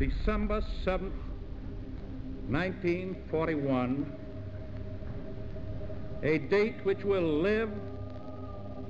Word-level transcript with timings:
December 0.00 0.62
7th, 0.82 1.12
1941, 2.48 4.10
a 6.22 6.38
date 6.38 6.76
which 6.84 7.04
will 7.04 7.40
live 7.42 7.68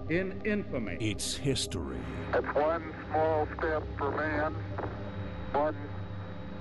in 0.09 0.41
infamy. 0.45 0.97
It's 1.01 1.35
history. 1.35 1.99
It's 2.33 2.47
one 2.55 2.95
small 3.11 3.49
step 3.59 3.83
for 3.99 4.13
man, 4.13 4.55
one 5.51 5.77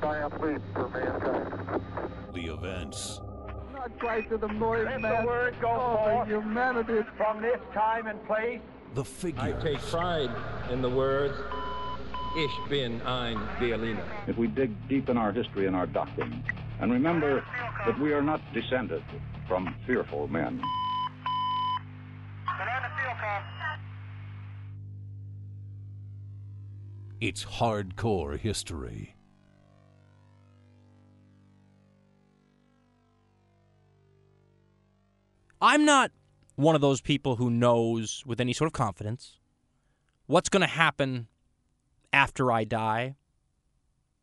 giant 0.01 0.41
leap 0.41 0.61
for 0.73 0.89
mankind. 0.89 1.81
The 2.33 2.51
events. 2.51 3.21
Not 3.71 3.99
quite 3.99 4.31
to 4.31 4.37
the 4.39 4.47
noise, 4.47 4.85
Let 4.85 5.01
man. 5.01 5.21
the 5.21 5.27
word 5.27 5.55
go 5.61 5.69
oh, 5.69 5.95
forth. 6.09 6.27
the 6.27 6.33
humanity. 6.39 7.01
From 7.17 7.39
this 7.43 7.59
time 7.71 8.07
and 8.07 8.25
place, 8.25 8.61
The 8.95 9.05
figures. 9.05 9.43
I 9.43 9.51
figures. 9.53 9.79
take 9.79 9.91
pride 9.91 10.31
in 10.71 10.81
the 10.81 10.89
words, 10.89 11.37
Ich 12.35 12.51
bin 12.69 13.01
ein 13.01 13.37
Berliner. 13.59 14.03
if 14.27 14.37
we 14.37 14.47
dig 14.47 14.69
deep 14.87 15.09
in 15.09 15.17
our 15.17 15.31
history 15.31 15.65
and 15.65 15.75
our 15.75 15.87
doctrine 15.87 16.43
and 16.79 16.91
remember 16.91 17.43
that 17.85 17.99
we 17.99 18.13
are 18.13 18.21
not 18.21 18.39
descended 18.53 19.03
from 19.47 19.73
fearful 19.87 20.27
men. 20.27 20.61
It's 27.19 27.43
hardcore 27.43 28.37
history. 28.37 29.15
I'm 35.61 35.83
not 35.83 36.11
one 36.55 36.75
of 36.75 36.81
those 36.81 37.01
people 37.01 37.35
who 37.35 37.49
knows 37.49 38.23
with 38.25 38.39
any 38.39 38.53
sort 38.53 38.67
of 38.67 38.73
confidence 38.73 39.39
what's 40.27 40.47
going 40.47 40.61
to 40.61 40.67
happen 40.67 41.27
after 42.13 42.51
I 42.51 42.63
die. 42.63 43.15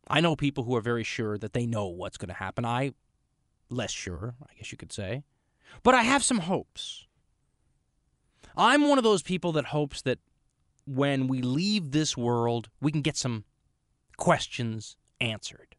I 0.07 0.21
know 0.21 0.35
people 0.35 0.63
who 0.63 0.75
are 0.75 0.81
very 0.81 1.03
sure 1.03 1.37
that 1.37 1.53
they 1.53 1.65
know 1.65 1.87
what's 1.87 2.17
going 2.17 2.29
to 2.29 2.35
happen. 2.35 2.65
I 2.65 2.93
less 3.69 3.91
sure, 3.91 4.35
I 4.41 4.53
guess 4.55 4.71
you 4.71 4.77
could 4.77 4.93
say. 4.93 5.23
But 5.83 5.95
I 5.95 6.03
have 6.03 6.23
some 6.23 6.39
hopes. 6.39 7.05
I'm 8.55 8.87
one 8.87 8.97
of 8.97 9.03
those 9.03 9.21
people 9.21 9.51
that 9.53 9.65
hopes 9.65 10.01
that 10.03 10.19
when 10.85 11.27
we 11.27 11.41
leave 11.41 11.91
this 11.91 12.15
world, 12.15 12.69
we 12.81 12.91
can 12.91 13.01
get 13.01 13.17
some 13.17 13.43
questions 14.15 14.95
answered. 15.19 15.75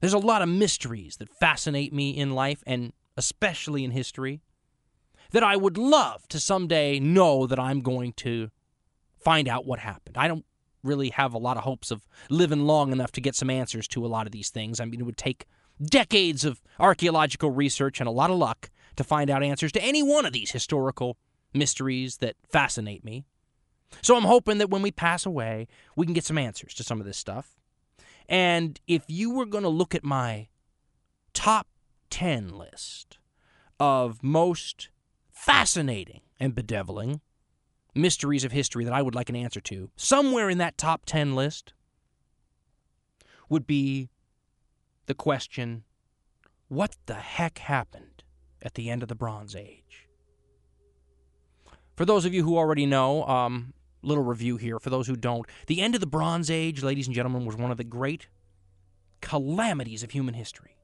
There's 0.00 0.12
a 0.12 0.18
lot 0.18 0.42
of 0.42 0.48
mysteries 0.48 1.16
that 1.16 1.28
fascinate 1.28 1.92
me 1.92 2.10
in 2.10 2.30
life 2.30 2.62
and 2.66 2.92
especially 3.16 3.84
in 3.84 3.90
history 3.90 4.40
that 5.32 5.42
I 5.42 5.56
would 5.56 5.76
love 5.76 6.26
to 6.28 6.40
someday 6.40 7.00
know 7.00 7.46
that 7.46 7.58
I'm 7.58 7.80
going 7.80 8.12
to 8.14 8.50
find 9.18 9.48
out 9.48 9.66
what 9.66 9.80
happened. 9.80 10.16
I 10.16 10.28
don't 10.28 10.44
really 10.82 11.10
have 11.10 11.34
a 11.34 11.38
lot 11.38 11.56
of 11.56 11.64
hopes 11.64 11.90
of 11.90 12.06
living 12.30 12.60
long 12.60 12.92
enough 12.92 13.12
to 13.12 13.20
get 13.20 13.34
some 13.34 13.50
answers 13.50 13.88
to 13.88 14.04
a 14.04 14.08
lot 14.08 14.26
of 14.26 14.32
these 14.32 14.50
things. 14.50 14.80
I 14.80 14.84
mean, 14.84 15.00
it 15.00 15.04
would 15.04 15.16
take 15.16 15.46
decades 15.82 16.44
of 16.44 16.62
archaeological 16.78 17.50
research 17.50 18.00
and 18.00 18.08
a 18.08 18.12
lot 18.12 18.30
of 18.30 18.36
luck 18.36 18.70
to 18.96 19.04
find 19.04 19.30
out 19.30 19.42
answers 19.42 19.72
to 19.72 19.82
any 19.82 20.02
one 20.02 20.26
of 20.26 20.32
these 20.32 20.50
historical 20.50 21.16
mysteries 21.54 22.18
that 22.18 22.36
fascinate 22.48 23.04
me. 23.04 23.24
So 24.02 24.16
I'm 24.16 24.24
hoping 24.24 24.58
that 24.58 24.70
when 24.70 24.82
we 24.82 24.90
pass 24.90 25.24
away, 25.24 25.66
we 25.96 26.04
can 26.04 26.14
get 26.14 26.24
some 26.24 26.38
answers 26.38 26.74
to 26.74 26.84
some 26.84 27.00
of 27.00 27.06
this 27.06 27.16
stuff. 27.16 27.56
And 28.28 28.78
if 28.86 29.04
you 29.08 29.30
were 29.30 29.46
going 29.46 29.64
to 29.64 29.70
look 29.70 29.94
at 29.94 30.04
my 30.04 30.48
top 31.32 31.66
10 32.10 32.50
list 32.50 33.18
of 33.80 34.22
most 34.22 34.90
fascinating 35.30 36.20
and 36.38 36.54
bedeviling 36.54 37.20
mysteries 37.98 38.44
of 38.44 38.52
history 38.52 38.84
that 38.84 38.92
I 38.92 39.02
would 39.02 39.14
like 39.14 39.28
an 39.28 39.36
answer 39.36 39.60
to, 39.60 39.90
somewhere 39.96 40.48
in 40.48 40.58
that 40.58 40.78
top 40.78 41.04
10 41.04 41.34
list 41.34 41.72
would 43.48 43.66
be 43.66 44.08
the 45.06 45.14
question 45.14 45.84
what 46.68 46.96
the 47.06 47.14
heck 47.14 47.58
happened 47.58 48.22
at 48.62 48.74
the 48.74 48.90
end 48.90 49.02
of 49.02 49.08
the 49.08 49.14
Bronze 49.14 49.56
Age? 49.56 50.08
For 51.96 52.04
those 52.04 52.24
of 52.24 52.34
you 52.34 52.44
who 52.44 52.56
already 52.56 52.86
know, 52.86 53.24
um, 53.24 53.72
little 54.02 54.24
review 54.24 54.56
here. 54.56 54.78
For 54.78 54.90
those 54.90 55.06
who 55.06 55.16
don't, 55.16 55.46
the 55.66 55.80
end 55.80 55.94
of 55.94 56.00
the 56.00 56.06
Bronze 56.06 56.50
Age, 56.50 56.82
ladies 56.82 57.06
and 57.06 57.14
gentlemen, 57.14 57.44
was 57.44 57.56
one 57.56 57.70
of 57.70 57.76
the 57.76 57.84
great 57.84 58.28
calamities 59.20 60.02
of 60.02 60.10
human 60.10 60.34
history. 60.34 60.76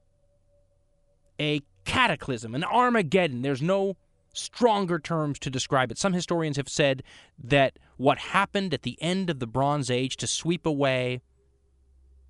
A 1.39 1.61
cataclysm, 1.85 2.55
an 2.55 2.63
Armageddon. 2.63 3.41
There's 3.41 3.61
no 3.61 3.95
stronger 4.35 4.99
terms 4.99 5.39
to 5.39 5.49
describe 5.49 5.91
it. 5.91 5.97
Some 5.97 6.13
historians 6.13 6.57
have 6.57 6.69
said 6.69 7.03
that 7.41 7.79
what 7.97 8.17
happened 8.17 8.73
at 8.73 8.83
the 8.83 8.97
end 9.01 9.29
of 9.29 9.39
the 9.39 9.47
Bronze 9.47 9.89
Age 9.89 10.17
to 10.17 10.27
sweep 10.27 10.65
away 10.65 11.21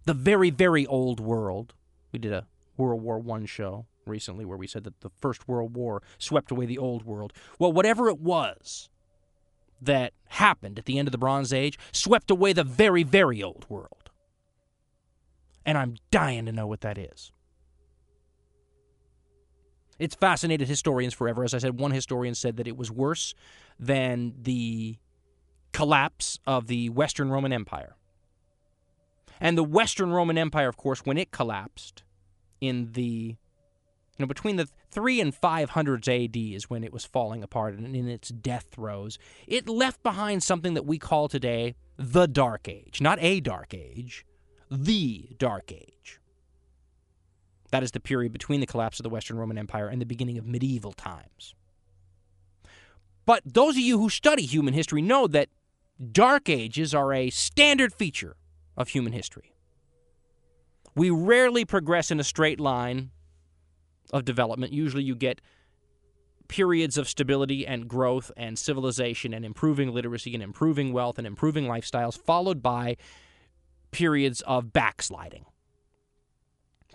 the 0.06 0.14
very, 0.14 0.50
very 0.50 0.86
old 0.86 1.20
world. 1.20 1.74
We 2.12 2.20
did 2.20 2.32
a 2.32 2.46
World 2.78 3.02
War 3.02 3.24
I 3.36 3.46
show 3.46 3.86
recently 4.06 4.46
where 4.46 4.58
we 4.58 4.68
said 4.68 4.84
that 4.84 5.02
the 5.02 5.10
First 5.10 5.48
World 5.48 5.76
War 5.76 6.02
swept 6.18 6.52
away 6.52 6.66
the 6.66 6.78
old 6.78 7.06
world. 7.06 7.34
Well, 7.58 7.74
whatever 7.74 8.10
it 8.10 8.20
was 8.20 8.90
that 9.82 10.14
happened 10.28 10.80
at 10.80 10.86
the 10.86 11.00
end 11.00 11.08
of 11.08 11.12
the 11.12 11.18
Bronze 11.18 11.52
Age 11.52 11.78
swept 11.92 12.30
away 12.30 12.54
the 12.54 12.64
very, 12.64 13.04
very 13.04 13.42
old 13.42 13.66
world. 13.70 14.10
And 15.66 15.78
I'm 15.78 15.96
dying 16.12 16.46
to 16.46 16.52
know 16.52 16.68
what 16.68 16.82
that 16.82 16.98
is. 16.98 17.32
It's 19.98 20.16
fascinated 20.16 20.68
historians 20.68 21.14
forever. 21.14 21.44
As 21.44 21.54
I 21.54 21.60
said, 21.60 21.80
one 21.80 21.92
historian 21.92 22.36
said 22.36 22.58
that 22.58 22.68
it 22.68 22.78
was 22.78 22.92
worse 22.92 23.34
than 23.80 24.34
the 24.42 24.98
collapse 25.72 26.40
of 26.46 26.68
the 26.68 26.90
Western 26.90 27.30
Roman 27.30 27.54
Empire. 27.54 27.96
And 29.40 29.58
the 29.58 29.64
Western 29.64 30.12
Roman 30.12 30.38
Empire, 30.38 30.70
of 30.70 30.78
course, 30.78 31.02
when 31.06 31.18
it 31.18 31.32
collapsed 31.32 32.04
in 32.62 32.94
the 32.94 33.36
you 34.18 34.24
know, 34.24 34.28
between 34.28 34.56
the 34.56 34.70
three 34.90 35.20
and 35.20 35.36
five 35.36 35.72
hundreds 35.72 36.08
AD 36.08 36.38
is 36.38 36.70
when 36.70 36.84
it 36.84 36.94
was 36.94 37.04
falling 37.04 37.44
apart 37.44 37.74
and 37.76 37.96
in 37.96 38.08
its 38.08 38.30
death 38.30 38.68
throes. 38.72 39.20
It 39.46 39.68
left 39.68 40.02
behind 40.04 40.42
something 40.42 40.74
that 40.74 40.86
we 40.86 40.98
call 40.98 41.28
today 41.28 41.76
the 41.98 42.28
Dark 42.28 42.70
Age. 42.70 43.02
Not 43.02 43.20
a 43.22 43.42
Dark 43.42 43.74
Age, 43.74 44.26
the 44.72 45.36
Dark 45.38 45.72
Age. 45.72 46.22
That 47.76 47.84
is 47.84 47.92
the 47.92 48.00
period 48.00 48.32
between 48.32 48.62
the 48.62 48.66
collapse 48.66 49.00
of 49.00 49.04
the 49.04 49.10
Western 49.10 49.36
Roman 49.36 49.58
Empire 49.58 49.90
and 49.90 50.02
the 50.02 50.06
beginning 50.06 50.38
of 50.38 50.46
medieval 50.46 50.94
times. 50.94 51.56
But 53.26 53.42
those 53.46 53.76
of 53.76 53.82
you 53.82 54.00
who 54.00 54.10
study 54.10 54.44
human 54.44 54.74
history 54.74 55.02
know 55.02 55.28
that 55.28 55.50
dark 56.14 56.48
ages 56.48 56.96
are 56.96 57.12
a 57.12 57.30
standard 57.32 57.94
feature 57.94 58.38
of 58.78 58.88
human 58.88 59.12
history. 59.12 59.52
We 60.96 61.10
rarely 61.10 61.66
progress 61.66 62.12
in 62.12 62.20
a 62.22 62.24
straight 62.24 62.62
line 62.62 63.12
of 64.14 64.24
development. 64.24 64.72
Usually 64.72 65.04
you 65.04 65.14
get 65.14 65.42
periods 66.48 66.98
of 66.98 67.10
stability 67.10 67.68
and 67.68 67.90
growth 67.90 68.32
and 68.38 68.58
civilization 68.58 69.34
and 69.34 69.44
improving 69.44 69.94
literacy 69.94 70.34
and 70.34 70.42
improving 70.42 70.94
wealth 70.94 71.18
and 71.18 71.28
improving 71.28 71.66
lifestyles, 71.66 72.18
followed 72.18 72.64
by 72.64 72.96
periods 73.92 74.40
of 74.44 74.72
backsliding 74.72 75.46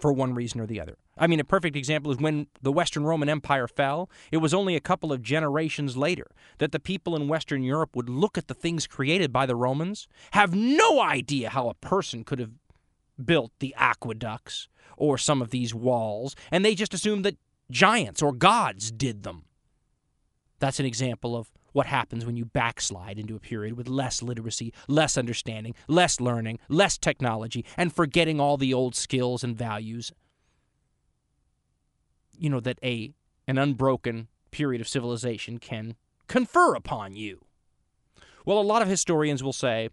for 0.00 0.12
one 0.12 0.34
reason 0.34 0.60
or 0.60 0.66
the 0.66 0.80
other. 0.80 0.96
I 1.18 1.26
mean, 1.26 1.40
a 1.40 1.44
perfect 1.44 1.76
example 1.76 2.10
is 2.10 2.18
when 2.18 2.46
the 2.62 2.72
Western 2.72 3.04
Roman 3.04 3.28
Empire 3.28 3.68
fell, 3.68 4.10
it 4.32 4.38
was 4.38 4.54
only 4.54 4.74
a 4.74 4.80
couple 4.80 5.12
of 5.12 5.22
generations 5.22 5.96
later 5.96 6.26
that 6.58 6.72
the 6.72 6.80
people 6.80 7.14
in 7.14 7.28
Western 7.28 7.62
Europe 7.62 7.94
would 7.94 8.08
look 8.08 8.38
at 8.38 8.48
the 8.48 8.54
things 8.54 8.86
created 8.86 9.32
by 9.32 9.46
the 9.46 9.56
Romans, 9.56 10.08
have 10.32 10.54
no 10.54 11.00
idea 11.00 11.50
how 11.50 11.68
a 11.68 11.74
person 11.74 12.24
could 12.24 12.38
have 12.38 12.52
built 13.22 13.52
the 13.58 13.74
aqueducts 13.76 14.68
or 14.96 15.18
some 15.18 15.42
of 15.42 15.50
these 15.50 15.74
walls, 15.74 16.34
and 16.50 16.64
they 16.64 16.74
just 16.74 16.94
assumed 16.94 17.24
that 17.24 17.36
giants 17.70 18.22
or 18.22 18.32
gods 18.32 18.90
did 18.90 19.22
them. 19.22 19.44
That's 20.58 20.80
an 20.80 20.86
example 20.86 21.36
of 21.36 21.50
what 21.72 21.86
happens 21.86 22.24
when 22.24 22.36
you 22.36 22.44
backslide 22.44 23.18
into 23.18 23.36
a 23.36 23.40
period 23.40 23.76
with 23.76 23.88
less 23.88 24.22
literacy, 24.22 24.72
less 24.88 25.16
understanding, 25.16 25.74
less 25.88 26.20
learning, 26.20 26.58
less 26.68 26.98
technology, 26.98 27.64
and 27.76 27.94
forgetting 27.94 28.40
all 28.40 28.56
the 28.56 28.74
old 28.74 28.94
skills 28.94 29.44
and 29.44 29.56
values. 29.56 30.12
You 32.38 32.50
know, 32.50 32.60
that 32.60 32.78
a 32.82 33.12
an 33.46 33.58
unbroken 33.58 34.28
period 34.50 34.80
of 34.80 34.88
civilization 34.88 35.58
can 35.58 35.96
confer 36.28 36.74
upon 36.74 37.14
you. 37.14 37.40
Well, 38.46 38.58
a 38.58 38.62
lot 38.62 38.82
of 38.82 38.88
historians 38.88 39.42
will 39.42 39.52
say 39.52 39.90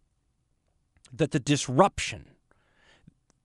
that 1.12 1.31
the 1.31 1.39
disruption 1.39 2.30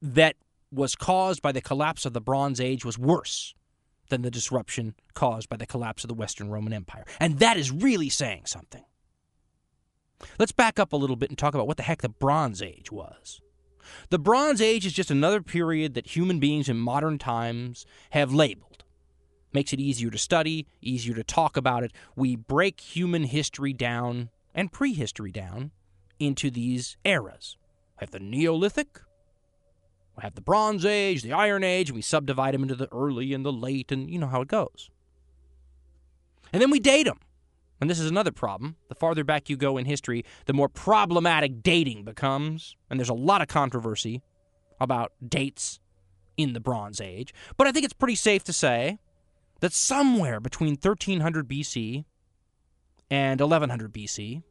that 0.00 0.36
was 0.70 0.94
caused 0.94 1.42
by 1.42 1.52
the 1.52 1.60
collapse 1.60 2.06
of 2.06 2.12
the 2.12 2.20
Bronze 2.20 2.60
Age 2.60 2.84
was 2.84 2.98
worse 2.98 3.54
than 4.12 4.22
the 4.22 4.30
disruption 4.30 4.94
caused 5.14 5.48
by 5.48 5.56
the 5.56 5.66
collapse 5.66 6.04
of 6.04 6.08
the 6.08 6.14
Western 6.14 6.50
Roman 6.50 6.74
Empire. 6.74 7.06
And 7.18 7.38
that 7.38 7.56
is 7.56 7.72
really 7.72 8.10
saying 8.10 8.42
something. 8.44 8.84
Let's 10.38 10.52
back 10.52 10.78
up 10.78 10.92
a 10.92 10.96
little 10.96 11.16
bit 11.16 11.30
and 11.30 11.38
talk 11.38 11.54
about 11.54 11.66
what 11.66 11.78
the 11.78 11.82
heck 11.82 12.02
the 12.02 12.10
Bronze 12.10 12.60
Age 12.60 12.92
was. 12.92 13.40
The 14.10 14.18
Bronze 14.18 14.60
Age 14.60 14.84
is 14.84 14.92
just 14.92 15.10
another 15.10 15.40
period 15.40 15.94
that 15.94 16.14
human 16.14 16.38
beings 16.38 16.68
in 16.68 16.76
modern 16.76 17.18
times 17.18 17.86
have 18.10 18.34
labeled. 18.34 18.84
Makes 19.54 19.72
it 19.72 19.80
easier 19.80 20.10
to 20.10 20.18
study, 20.18 20.66
easier 20.82 21.14
to 21.14 21.24
talk 21.24 21.56
about 21.56 21.82
it. 21.82 21.92
We 22.14 22.36
break 22.36 22.80
human 22.80 23.24
history 23.24 23.72
down 23.72 24.28
and 24.54 24.70
prehistory 24.70 25.32
down 25.32 25.70
into 26.18 26.50
these 26.50 26.98
eras. 27.04 27.56
We 27.98 28.04
have 28.04 28.10
the 28.10 28.20
Neolithic, 28.20 29.00
have 30.22 30.36
the 30.36 30.40
Bronze 30.40 30.86
Age, 30.86 31.22
the 31.22 31.32
Iron 31.32 31.64
Age, 31.64 31.88
and 31.88 31.96
we 31.96 32.02
subdivide 32.02 32.54
them 32.54 32.62
into 32.62 32.76
the 32.76 32.88
early 32.92 33.34
and 33.34 33.44
the 33.44 33.52
late, 33.52 33.90
and 33.90 34.08
you 34.08 34.20
know 34.20 34.28
how 34.28 34.40
it 34.40 34.46
goes. 34.46 34.88
And 36.52 36.62
then 36.62 36.70
we 36.70 36.78
date 36.78 37.04
them. 37.04 37.18
And 37.80 37.90
this 37.90 37.98
is 37.98 38.08
another 38.08 38.30
problem. 38.30 38.76
The 38.88 38.94
farther 38.94 39.24
back 39.24 39.50
you 39.50 39.56
go 39.56 39.76
in 39.76 39.84
history, 39.84 40.24
the 40.46 40.52
more 40.52 40.68
problematic 40.68 41.60
dating 41.64 42.04
becomes. 42.04 42.76
And 42.88 43.00
there's 43.00 43.08
a 43.08 43.14
lot 43.14 43.42
of 43.42 43.48
controversy 43.48 44.22
about 44.80 45.10
dates 45.26 45.80
in 46.36 46.52
the 46.52 46.60
Bronze 46.60 47.00
Age. 47.00 47.34
But 47.56 47.66
I 47.66 47.72
think 47.72 47.84
it's 47.84 47.92
pretty 47.92 48.14
safe 48.14 48.44
to 48.44 48.52
say 48.52 49.00
that 49.58 49.72
somewhere 49.72 50.38
between 50.38 50.74
1300 50.74 51.48
BC 51.48 52.04
and 53.10 53.40
1100 53.40 53.92
BC, 53.92 54.44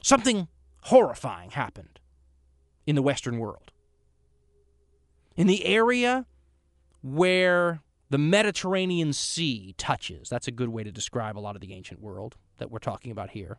something 0.00 0.46
horrifying 0.82 1.50
happened 1.50 1.98
in 2.86 2.94
the 2.94 3.02
Western 3.02 3.40
world. 3.40 3.71
In 5.36 5.46
the 5.46 5.64
area 5.64 6.26
where 7.02 7.80
the 8.10 8.18
Mediterranean 8.18 9.12
Sea 9.12 9.74
touches, 9.78 10.28
that's 10.28 10.46
a 10.46 10.52
good 10.52 10.68
way 10.68 10.84
to 10.84 10.92
describe 10.92 11.38
a 11.38 11.40
lot 11.40 11.54
of 11.54 11.60
the 11.60 11.72
ancient 11.72 12.00
world 12.00 12.36
that 12.58 12.70
we're 12.70 12.78
talking 12.78 13.10
about 13.10 13.30
here. 13.30 13.58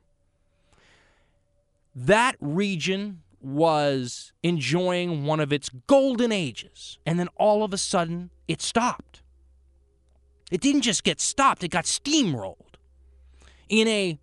That 1.96 2.36
region 2.40 3.22
was 3.42 4.32
enjoying 4.42 5.26
one 5.26 5.40
of 5.40 5.52
its 5.52 5.70
golden 5.88 6.32
ages, 6.32 6.98
and 7.06 7.20
then 7.20 7.28
all 7.36 7.64
of 7.64 7.74
a 7.74 7.78
sudden 7.78 8.30
it 8.48 8.62
stopped. 8.62 9.22
It 10.52 10.62
didn't 10.62 10.82
just 10.82 11.04
get 11.04 11.20
stopped, 11.20 11.64
it 11.64 11.70
got 11.70 11.86
steamrolled. 11.86 12.76
In 13.70 13.88
a 13.88 14.20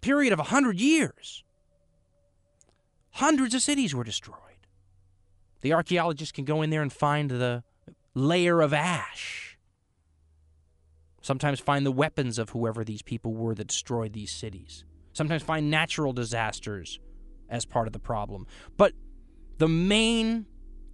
period 0.00 0.32
of 0.32 0.38
100 0.38 0.80
years, 0.80 1.44
hundreds 3.12 3.54
of 3.54 3.62
cities 3.62 3.94
were 3.94 4.04
destroyed. 4.04 4.38
The 5.64 5.72
archaeologists 5.72 6.30
can 6.30 6.44
go 6.44 6.60
in 6.60 6.68
there 6.68 6.82
and 6.82 6.92
find 6.92 7.30
the 7.30 7.64
layer 8.12 8.60
of 8.60 8.74
ash. 8.74 9.56
Sometimes 11.22 11.58
find 11.58 11.86
the 11.86 11.90
weapons 11.90 12.38
of 12.38 12.50
whoever 12.50 12.84
these 12.84 13.00
people 13.00 13.32
were 13.32 13.54
that 13.54 13.68
destroyed 13.68 14.12
these 14.12 14.30
cities. 14.30 14.84
Sometimes 15.14 15.42
find 15.42 15.70
natural 15.70 16.12
disasters 16.12 17.00
as 17.48 17.64
part 17.64 17.86
of 17.86 17.94
the 17.94 17.98
problem. 17.98 18.46
But 18.76 18.92
the 19.56 19.66
main 19.66 20.44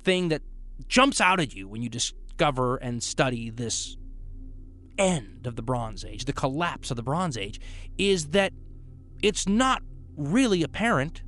thing 0.04 0.28
that 0.28 0.42
jumps 0.86 1.20
out 1.20 1.40
at 1.40 1.52
you 1.52 1.66
when 1.66 1.82
you 1.82 1.88
discover 1.88 2.76
and 2.76 3.02
study 3.02 3.50
this 3.50 3.96
end 4.96 5.48
of 5.48 5.56
the 5.56 5.62
Bronze 5.62 6.04
Age, 6.04 6.26
the 6.26 6.32
collapse 6.32 6.92
of 6.92 6.96
the 6.96 7.02
Bronze 7.02 7.36
Age, 7.36 7.60
is 7.98 8.28
that 8.28 8.52
it's 9.20 9.48
not 9.48 9.82
really 10.16 10.62
apparent 10.62 11.24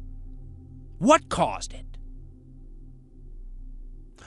what 0.98 1.28
caused 1.28 1.72
it. 1.72 1.91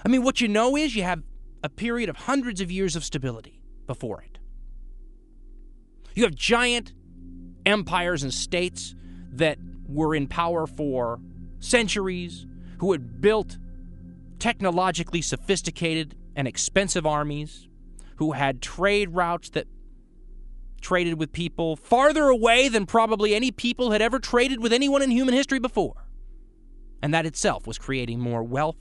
I 0.05 0.07
mean, 0.07 0.21
what 0.21 0.39
you 0.39 0.47
know 0.47 0.77
is 0.77 0.95
you 0.95 1.01
have 1.03 1.23
a 1.63 1.69
period 1.69 2.09
of 2.09 2.15
hundreds 2.15 2.61
of 2.61 2.71
years 2.71 2.95
of 2.95 3.03
stability 3.03 3.59
before 3.87 4.21
it. 4.21 4.37
You 6.13 6.23
have 6.23 6.35
giant 6.35 6.93
empires 7.65 8.21
and 8.21 8.31
states 8.31 8.93
that 9.31 9.57
were 9.87 10.13
in 10.13 10.27
power 10.27 10.67
for 10.67 11.19
centuries, 11.59 12.45
who 12.77 12.91
had 12.91 13.19
built 13.19 13.57
technologically 14.37 15.21
sophisticated 15.21 16.15
and 16.35 16.47
expensive 16.47 17.05
armies, 17.05 17.67
who 18.17 18.33
had 18.33 18.61
trade 18.61 19.09
routes 19.09 19.49
that 19.51 19.67
traded 20.81 21.19
with 21.19 21.31
people 21.31 21.75
farther 21.75 22.25
away 22.25 22.69
than 22.69 22.85
probably 22.85 23.33
any 23.33 23.49
people 23.49 23.89
had 23.89 24.03
ever 24.03 24.19
traded 24.19 24.61
with 24.61 24.71
anyone 24.71 25.01
in 25.01 25.09
human 25.09 25.33
history 25.33 25.57
before. 25.57 26.05
And 27.01 27.11
that 27.13 27.25
itself 27.25 27.65
was 27.65 27.79
creating 27.79 28.19
more 28.19 28.43
wealth, 28.43 28.77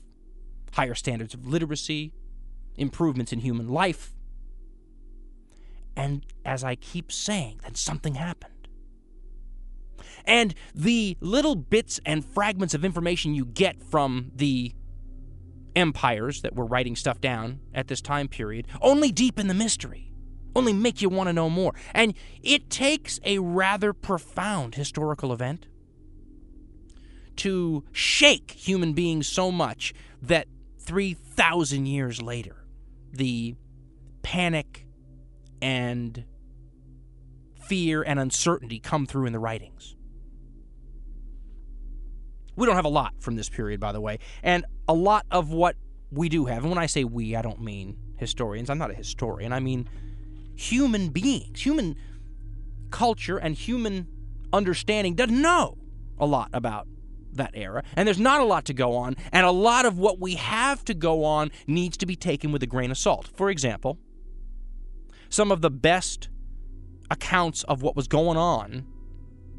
higher 0.75 0.93
standards 0.93 1.33
of 1.33 1.47
literacy, 1.47 2.11
improvements 2.75 3.31
in 3.31 3.39
human 3.39 3.69
life. 3.69 4.11
And 5.95 6.25
as 6.43 6.63
I 6.65 6.75
keep 6.75 7.11
saying, 7.11 7.61
then 7.63 7.75
something 7.75 8.15
happened. 8.15 8.67
And 10.25 10.53
the 10.73 11.17
little 11.21 11.55
bits 11.55 12.01
and 12.05 12.25
fragments 12.25 12.73
of 12.73 12.83
information 12.83 13.33
you 13.33 13.45
get 13.45 13.81
from 13.81 14.31
the 14.35 14.73
empires 15.77 16.41
that 16.41 16.55
were 16.55 16.65
writing 16.65 16.95
stuff 16.97 17.21
down 17.21 17.61
at 17.73 17.87
this 17.87 18.01
time 18.01 18.27
period 18.27 18.67
only 18.81 19.11
deepen 19.11 19.47
the 19.47 19.53
mystery, 19.53 20.11
only 20.55 20.73
make 20.73 21.01
you 21.01 21.07
want 21.07 21.27
to 21.27 21.33
know 21.33 21.49
more. 21.49 21.73
And 21.93 22.13
it 22.43 22.69
takes 22.69 23.19
a 23.23 23.39
rather 23.39 23.93
profound 23.93 24.75
historical 24.75 25.31
event 25.31 25.67
to 27.37 27.85
shake 27.93 28.51
human 28.51 28.93
beings 28.93 29.27
so 29.27 29.51
much 29.51 29.93
that 30.21 30.47
3,000 30.85 31.85
years 31.85 32.21
later, 32.21 32.65
the 33.11 33.55
panic 34.21 34.85
and 35.61 36.25
fear 37.67 38.03
and 38.03 38.19
uncertainty 38.19 38.79
come 38.79 39.05
through 39.05 39.25
in 39.25 39.33
the 39.33 39.39
writings. 39.39 39.95
We 42.55 42.65
don't 42.65 42.75
have 42.75 42.85
a 42.85 42.89
lot 42.89 43.13
from 43.19 43.35
this 43.35 43.49
period, 43.49 43.79
by 43.79 43.91
the 43.91 43.99
way. 43.99 44.19
And 44.43 44.65
a 44.87 44.93
lot 44.93 45.25
of 45.31 45.51
what 45.51 45.75
we 46.11 46.29
do 46.29 46.45
have, 46.45 46.59
and 46.59 46.69
when 46.69 46.77
I 46.77 46.85
say 46.85 47.03
we, 47.03 47.35
I 47.35 47.41
don't 47.41 47.61
mean 47.61 47.97
historians. 48.17 48.69
I'm 48.69 48.77
not 48.77 48.91
a 48.91 48.93
historian. 48.93 49.51
I 49.51 49.59
mean 49.59 49.89
human 50.55 51.09
beings, 51.09 51.61
human 51.61 51.95
culture, 52.91 53.37
and 53.37 53.55
human 53.55 54.07
understanding 54.53 55.15
doesn't 55.15 55.41
know 55.41 55.77
a 56.17 56.25
lot 56.25 56.49
about 56.53 56.87
that 57.35 57.51
era. 57.53 57.83
And 57.95 58.07
there's 58.07 58.19
not 58.19 58.41
a 58.41 58.45
lot 58.45 58.65
to 58.65 58.73
go 58.73 58.95
on. 58.95 59.15
And 59.31 59.45
a 59.45 59.51
lot 59.51 59.85
of 59.85 59.97
what 59.97 60.19
we 60.19 60.35
have 60.35 60.83
to 60.85 60.93
go 60.93 61.23
on 61.23 61.51
needs 61.67 61.97
to 61.97 62.05
be 62.05 62.15
taken 62.15 62.51
with 62.51 62.63
a 62.63 62.67
grain 62.67 62.91
of 62.91 62.97
salt. 62.97 63.29
For 63.35 63.49
example, 63.49 63.97
some 65.29 65.51
of 65.51 65.61
the 65.61 65.69
best 65.69 66.29
accounts 67.11 67.63
of 67.63 67.81
what 67.81 67.95
was 67.95 68.07
going 68.07 68.37
on 68.37 68.85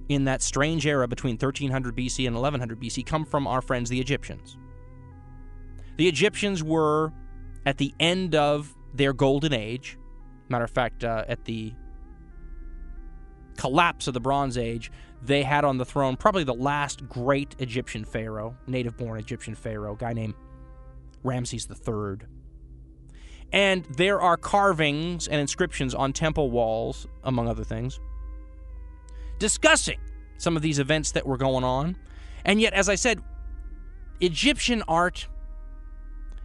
in 0.09 0.25
that 0.25 0.43
strange 0.43 0.87
era 0.87 1.09
between 1.09 1.35
1300 1.35 1.97
BC 1.97 2.27
and 2.27 2.35
1100 2.35 2.81
BC 2.81 3.05
come 3.05 3.25
from 3.25 3.47
our 3.47 3.61
friends 3.61 3.91
the 3.91 4.01
Egyptians. 4.01 4.57
The 5.97 6.09
Egyptians 6.09 6.63
were 6.63 7.13
at 7.65 7.79
the 7.79 7.93
end 7.99 8.35
of 8.35 8.75
their 8.95 9.13
golden 9.13 9.53
age. 9.53 9.99
Matter 10.49 10.65
of 10.65 10.71
fact, 10.71 11.03
uh, 11.03 11.25
at 11.27 11.45
the 11.45 11.73
collapse 13.57 14.07
of 14.07 14.15
the 14.15 14.21
Bronze 14.21 14.57
Age, 14.59 14.91
they 15.23 15.43
had 15.43 15.65
on 15.65 15.79
the 15.79 15.85
throne 15.85 16.17
probably 16.17 16.45
the 16.45 16.55
last 16.55 17.09
great 17.09 17.57
Egyptian 17.59 18.05
pharaoh, 18.05 18.57
native 18.67 18.97
born 18.97 19.19
Egyptian 19.19 19.55
pharaoh, 19.55 19.95
guy 19.95 20.13
named 20.13 20.35
Ramses 21.23 21.69
III. 21.71 22.27
And 23.53 23.85
there 23.85 24.21
are 24.21 24.37
carvings 24.37 25.29
and 25.29 25.41
inscriptions 25.41 25.95
on 25.95 26.13
temple 26.13 26.51
walls, 26.51 27.07
among 27.25 27.49
other 27.49 27.65
things, 27.65 28.01
discussing 29.39 29.99
some 30.39 30.57
of 30.57 30.63
these 30.63 30.79
events 30.79 31.13
that 31.13 31.27
were 31.27 31.37
going 31.37 31.65
on. 31.65 31.97
And 32.45 32.61
yet, 32.61 32.73
as 32.73 32.89
I 32.89 32.95
said, 32.95 33.23
Egyptian 34.21 34.83
art 34.89 35.29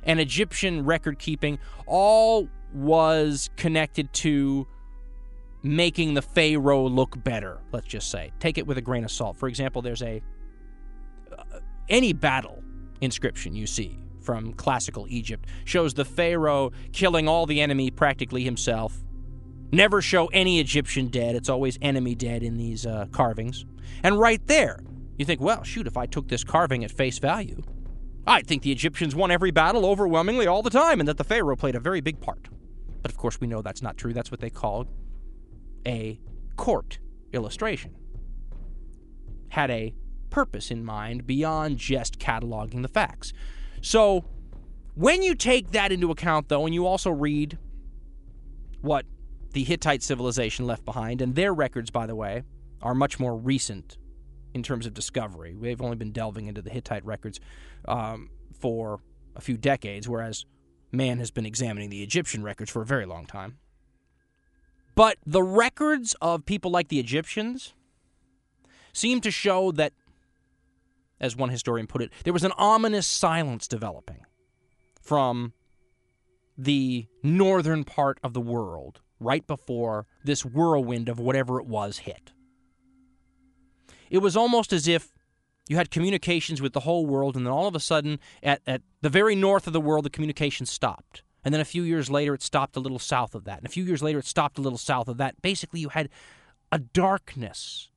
and 0.03 0.19
Egyptian 0.19 0.86
record 0.86 1.19
keeping 1.19 1.59
all 1.86 2.47
was 2.74 3.50
connected 3.57 4.12
to 4.13 4.67
making 5.63 6.13
the 6.13 6.22
pharaoh 6.22 6.88
look 6.88 7.24
better, 7.24 7.60
let's 7.72 7.88
just 7.88 8.10
say. 8.10 8.32
Take 8.39 8.58
it 8.58 8.65
with 8.65 8.77
a 8.77 8.82
grain 8.82 9.03
of 9.03 9.12
salt. 9.12 9.38
For 9.38 9.48
example, 9.48 9.82
there's 9.82 10.01
a 10.01 10.22
uh, 11.38 11.60
any 11.89 12.13
battle 12.13 12.63
inscription 13.01 13.56
you 13.56 13.68
see 13.68 13.98
from 14.22 14.53
classical 14.53 15.08
Egypt 15.10 15.48
shows 15.65 15.94
the 15.94 16.06
pharaoh 16.06 16.72
killing 16.94 17.27
all 17.27 17.46
the 17.46 17.62
enemy 17.62 17.89
practically 17.89 18.44
himself. 18.44 19.03
Never 19.72 20.01
show 20.01 20.27
any 20.27 20.60
Egyptian 20.60 21.08
dead. 21.08 21.36
It's 21.36 21.50
always 21.50 21.77
enemy 21.82 22.13
dead 22.13 22.44
in 22.44 22.58
these 22.58 22.86
uh, 22.86 23.08
carvings. 23.12 23.65
And 24.03 24.20
right 24.20 24.46
there, 24.48 24.80
you 25.18 25.25
think, 25.25 25.41
well, 25.41 25.63
shoot, 25.63 25.88
if 25.88 25.98
I 25.98 26.06
took 26.06 26.27
this 26.27 26.44
carving 26.44 26.84
at 26.84 26.91
face 26.91 27.20
value, 27.20 27.62
I'd 28.27 28.48
think 28.48 28.63
the 28.63 28.72
Egyptians 28.72 29.15
won 29.15 29.32
every 29.32 29.51
battle 29.51 29.86
overwhelmingly 29.86 30.46
all 30.46 30.62
the 30.62 30.70
time 30.70 31.00
and 31.00 31.08
that 31.08 31.18
the 31.18 31.24
pharaoh 31.24 31.56
played 31.56 31.75
a 31.75 31.80
very 31.80 32.01
big 32.01 32.20
part. 32.20 32.50
But 33.01 33.12
of 33.12 33.18
course, 33.18 33.39
we 33.39 33.48
know 33.48 33.62
that's 33.62 33.82
not 33.82 33.98
true. 33.98 34.13
That's 34.13 34.30
what 34.30 34.39
they 34.39 34.50
call 34.50 34.88
a 35.85 36.19
court 36.55 37.00
illustration. 37.33 37.95
Had 39.50 39.71
a 39.71 39.93
purpose 40.29 40.71
in 40.71 40.85
mind 40.85 41.27
beyond 41.27 41.77
just 41.77 42.19
cataloging 42.19 42.81
the 42.81 42.88
facts. 42.88 43.33
So, 43.81 44.25
when 44.95 45.21
you 45.21 45.35
take 45.35 45.71
that 45.71 45.91
into 45.91 46.11
account, 46.11 46.50
though, 46.50 46.65
and 46.65 46.73
you 46.73 46.85
also 46.85 47.11
read 47.11 47.57
what 48.81 49.05
the 49.53 49.63
Hittite 49.63 50.03
civilization 50.03 50.65
left 50.65 50.85
behind, 50.85 51.21
and 51.21 51.35
their 51.35 51.53
records, 51.53 51.89
by 51.89 52.05
the 52.05 52.15
way, 52.15 52.43
are 52.81 52.95
much 52.95 53.19
more 53.19 53.35
recent 53.35 53.97
in 54.53 54.63
terms 54.63 54.85
of 54.85 54.93
discovery. 54.93 55.55
We've 55.55 55.81
only 55.81 55.95
been 55.95 56.11
delving 56.11 56.47
into 56.47 56.61
the 56.61 56.69
Hittite 56.69 57.05
records 57.05 57.39
um, 57.88 58.29
for 58.59 59.00
a 59.35 59.41
few 59.41 59.57
decades, 59.57 60.09
whereas 60.09 60.45
man 60.91 61.19
has 61.19 61.31
been 61.31 61.45
examining 61.45 61.89
the 61.89 62.03
Egyptian 62.03 62.43
records 62.43 62.69
for 62.69 62.81
a 62.81 62.85
very 62.85 63.05
long 63.05 63.25
time. 63.25 63.57
But 64.95 65.17
the 65.25 65.43
records 65.43 66.15
of 66.21 66.45
people 66.45 66.71
like 66.71 66.89
the 66.89 67.00
Egyptians 67.00 67.74
seem 68.93 69.21
to 69.21 69.31
show 69.31 69.71
that, 69.74 69.93
as 71.19 71.36
one 71.36 71.50
historian 71.50 71.88
put 71.88 72.01
it, 72.01 72.12
there 72.24 72.33
was 72.33 72.43
an 72.43 72.51
ominous 72.57 73.07
silence 73.07 73.67
developing 73.67 74.25
from 75.01 75.53
the 76.57 77.07
northern 77.24 77.83
part 77.83 78.19
of 78.24 78.33
the 78.33 78.41
world 78.41 79.00
right 79.19 79.45
before 79.48 80.07
this 80.24 80.43
whirlwind 80.43 81.07
of 81.07 81.19
whatever 81.19 81.60
it 81.60 81.65
was 81.65 82.00
hit. 82.00 82.31
It 84.10 84.17
was 84.17 84.36
almost 84.36 84.74
as 84.74 84.88
if 84.88 85.13
you 85.69 85.77
had 85.77 85.89
communications 85.89 86.62
with 86.62 86.74
the 86.74 86.81
whole 86.81 87.05
world, 87.05 87.38
and 87.38 87.45
then 87.45 87.53
all 87.53 87.67
of 87.67 87.75
a 87.75 87.79
sudden, 87.79 88.19
at, 88.43 88.62
at 88.67 88.81
the 89.01 89.10
very 89.10 89.36
north 89.36 89.67
of 89.67 89.74
the 89.74 89.79
world, 89.79 90.03
the 90.03 90.10
communication 90.10 90.65
stopped. 90.65 91.24
And 91.43 91.53
then 91.53 91.62
a 91.62 91.65
few 91.65 91.83
years 91.83 92.10
later, 92.10 92.33
it 92.33 92.43
stopped 92.43 92.75
a 92.75 92.79
little 92.79 93.00
south 93.00 93.33
of 93.33 93.45
that. 93.45 93.57
And 93.57 93.65
a 93.65 93.69
few 93.69 93.83
years 93.83 94.03
later, 94.03 94.19
it 94.19 94.25
stopped 94.25 94.57
a 94.57 94.62
little 94.62 94.77
south 94.77 95.07
of 95.07 95.17
that. 95.17 95.41
Basically, 95.41 95.79
you 95.79 95.89
had 95.89 96.10
a 96.71 96.79
darkness 96.79 97.89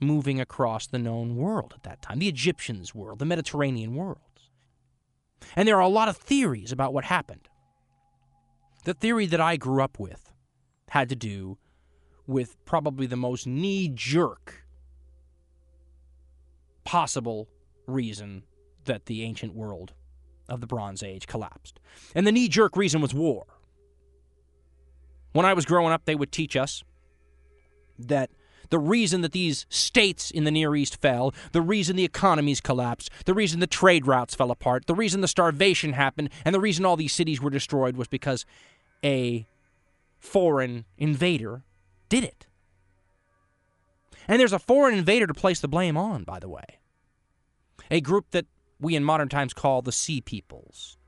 moving 0.00 0.40
across 0.40 0.86
the 0.86 0.98
known 0.98 1.36
world 1.36 1.72
at 1.76 1.82
that 1.84 2.02
time 2.02 2.18
the 2.18 2.28
Egyptians' 2.28 2.94
world, 2.94 3.18
the 3.18 3.24
Mediterranean 3.24 3.94
world. 3.94 4.18
And 5.56 5.66
there 5.66 5.76
are 5.76 5.80
a 5.80 5.88
lot 5.88 6.08
of 6.08 6.16
theories 6.16 6.72
about 6.72 6.92
what 6.92 7.04
happened. 7.04 7.48
The 8.84 8.94
theory 8.94 9.26
that 9.26 9.40
I 9.40 9.56
grew 9.56 9.82
up 9.82 9.98
with 9.98 10.32
had 10.88 11.08
to 11.08 11.16
do 11.16 11.58
with 12.26 12.62
probably 12.64 13.06
the 13.06 13.16
most 13.16 13.46
knee 13.46 13.90
jerk 13.92 14.66
possible 16.84 17.48
reason 17.86 18.44
that 18.84 19.06
the 19.06 19.22
ancient 19.22 19.54
world 19.54 19.92
of 20.52 20.60
the 20.60 20.66
Bronze 20.66 21.02
Age 21.02 21.26
collapsed. 21.26 21.80
And 22.14 22.26
the 22.26 22.32
knee 22.32 22.48
jerk 22.48 22.76
reason 22.76 23.00
was 23.00 23.14
war. 23.14 23.46
When 25.32 25.46
I 25.46 25.54
was 25.54 25.64
growing 25.64 25.92
up, 25.92 26.04
they 26.04 26.14
would 26.14 26.30
teach 26.30 26.56
us 26.56 26.84
that 27.98 28.30
the 28.68 28.78
reason 28.78 29.22
that 29.22 29.32
these 29.32 29.66
states 29.70 30.30
in 30.30 30.44
the 30.44 30.50
Near 30.50 30.76
East 30.76 31.00
fell, 31.00 31.34
the 31.52 31.62
reason 31.62 31.96
the 31.96 32.04
economies 32.04 32.60
collapsed, 32.60 33.10
the 33.24 33.34
reason 33.34 33.60
the 33.60 33.66
trade 33.66 34.06
routes 34.06 34.34
fell 34.34 34.50
apart, 34.50 34.86
the 34.86 34.94
reason 34.94 35.22
the 35.22 35.28
starvation 35.28 35.94
happened, 35.94 36.28
and 36.44 36.54
the 36.54 36.60
reason 36.60 36.84
all 36.84 36.96
these 36.96 37.14
cities 37.14 37.40
were 37.40 37.50
destroyed 37.50 37.96
was 37.96 38.08
because 38.08 38.44
a 39.02 39.46
foreign 40.18 40.84
invader 40.98 41.64
did 42.08 42.24
it. 42.24 42.46
And 44.28 44.38
there's 44.38 44.52
a 44.52 44.58
foreign 44.58 44.96
invader 44.96 45.26
to 45.26 45.34
place 45.34 45.60
the 45.60 45.68
blame 45.68 45.96
on, 45.96 46.24
by 46.24 46.38
the 46.38 46.48
way. 46.48 46.78
A 47.90 48.00
group 48.00 48.30
that 48.30 48.46
we 48.82 48.96
in 48.96 49.04
modern 49.04 49.28
times 49.28 49.54
call 49.54 49.80
the 49.80 49.92
Sea 49.92 50.20
Peoples. 50.20 50.98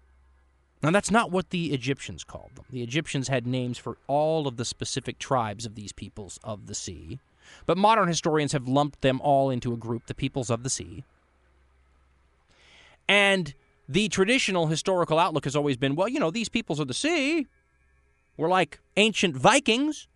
Now, 0.82 0.90
that's 0.90 1.10
not 1.10 1.30
what 1.30 1.50
the 1.50 1.72
Egyptians 1.72 2.24
called 2.24 2.52
them. 2.54 2.66
The 2.70 2.82
Egyptians 2.82 3.28
had 3.28 3.46
names 3.46 3.78
for 3.78 3.96
all 4.06 4.46
of 4.46 4.56
the 4.56 4.64
specific 4.64 5.18
tribes 5.18 5.66
of 5.66 5.74
these 5.74 5.92
peoples 5.92 6.38
of 6.44 6.66
the 6.66 6.74
sea, 6.74 7.18
but 7.66 7.76
modern 7.76 8.06
historians 8.06 8.52
have 8.52 8.68
lumped 8.68 9.00
them 9.00 9.20
all 9.22 9.50
into 9.50 9.72
a 9.72 9.78
group, 9.78 10.06
the 10.06 10.14
peoples 10.14 10.50
of 10.50 10.62
the 10.62 10.70
sea. 10.70 11.04
And 13.08 13.54
the 13.88 14.08
traditional 14.08 14.66
historical 14.66 15.18
outlook 15.18 15.44
has 15.44 15.56
always 15.56 15.76
been 15.76 15.96
well, 15.96 16.08
you 16.08 16.20
know, 16.20 16.30
these 16.30 16.48
peoples 16.48 16.80
of 16.80 16.88
the 16.88 16.94
sea 16.94 17.46
were 18.36 18.48
like 18.48 18.78
ancient 18.96 19.36
Vikings 19.36 20.08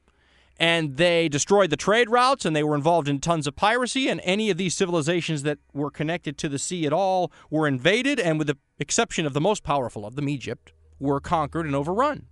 and 0.59 0.97
they 0.97 1.29
destroyed 1.29 1.71
the 1.71 1.77
trade 1.77 2.11
routes 2.11 2.45
and 2.45 2.55
they 2.55 2.65
were 2.65 2.75
involved 2.75 3.09
in 3.09 3.21
tons 3.21 3.47
of 3.47 3.55
piracy 3.55 4.09
and 4.09 4.21
any 4.25 4.51
of 4.51 4.57
these 4.57 4.75
civilizations 4.75 5.43
that 5.45 5.59
were 5.73 5.91
connected 5.91 6.37
to 6.39 6.49
the 6.49 6.59
sea 6.59 6.87
at 6.87 6.93
all 6.93 7.31
were 7.51 7.69
invaded 7.69 8.19
and 8.19 8.39
with 8.39 8.49
the 8.49 8.59
exception 8.79 9.25
of 9.25 9.35
the 9.35 9.41
most 9.41 9.63
powerful 9.63 10.05
of 10.05 10.17
them 10.17 10.29
Egypt 10.29 10.73
were 10.99 11.21
conquered 11.21 11.67
and 11.67 11.75
overrun 11.75 12.27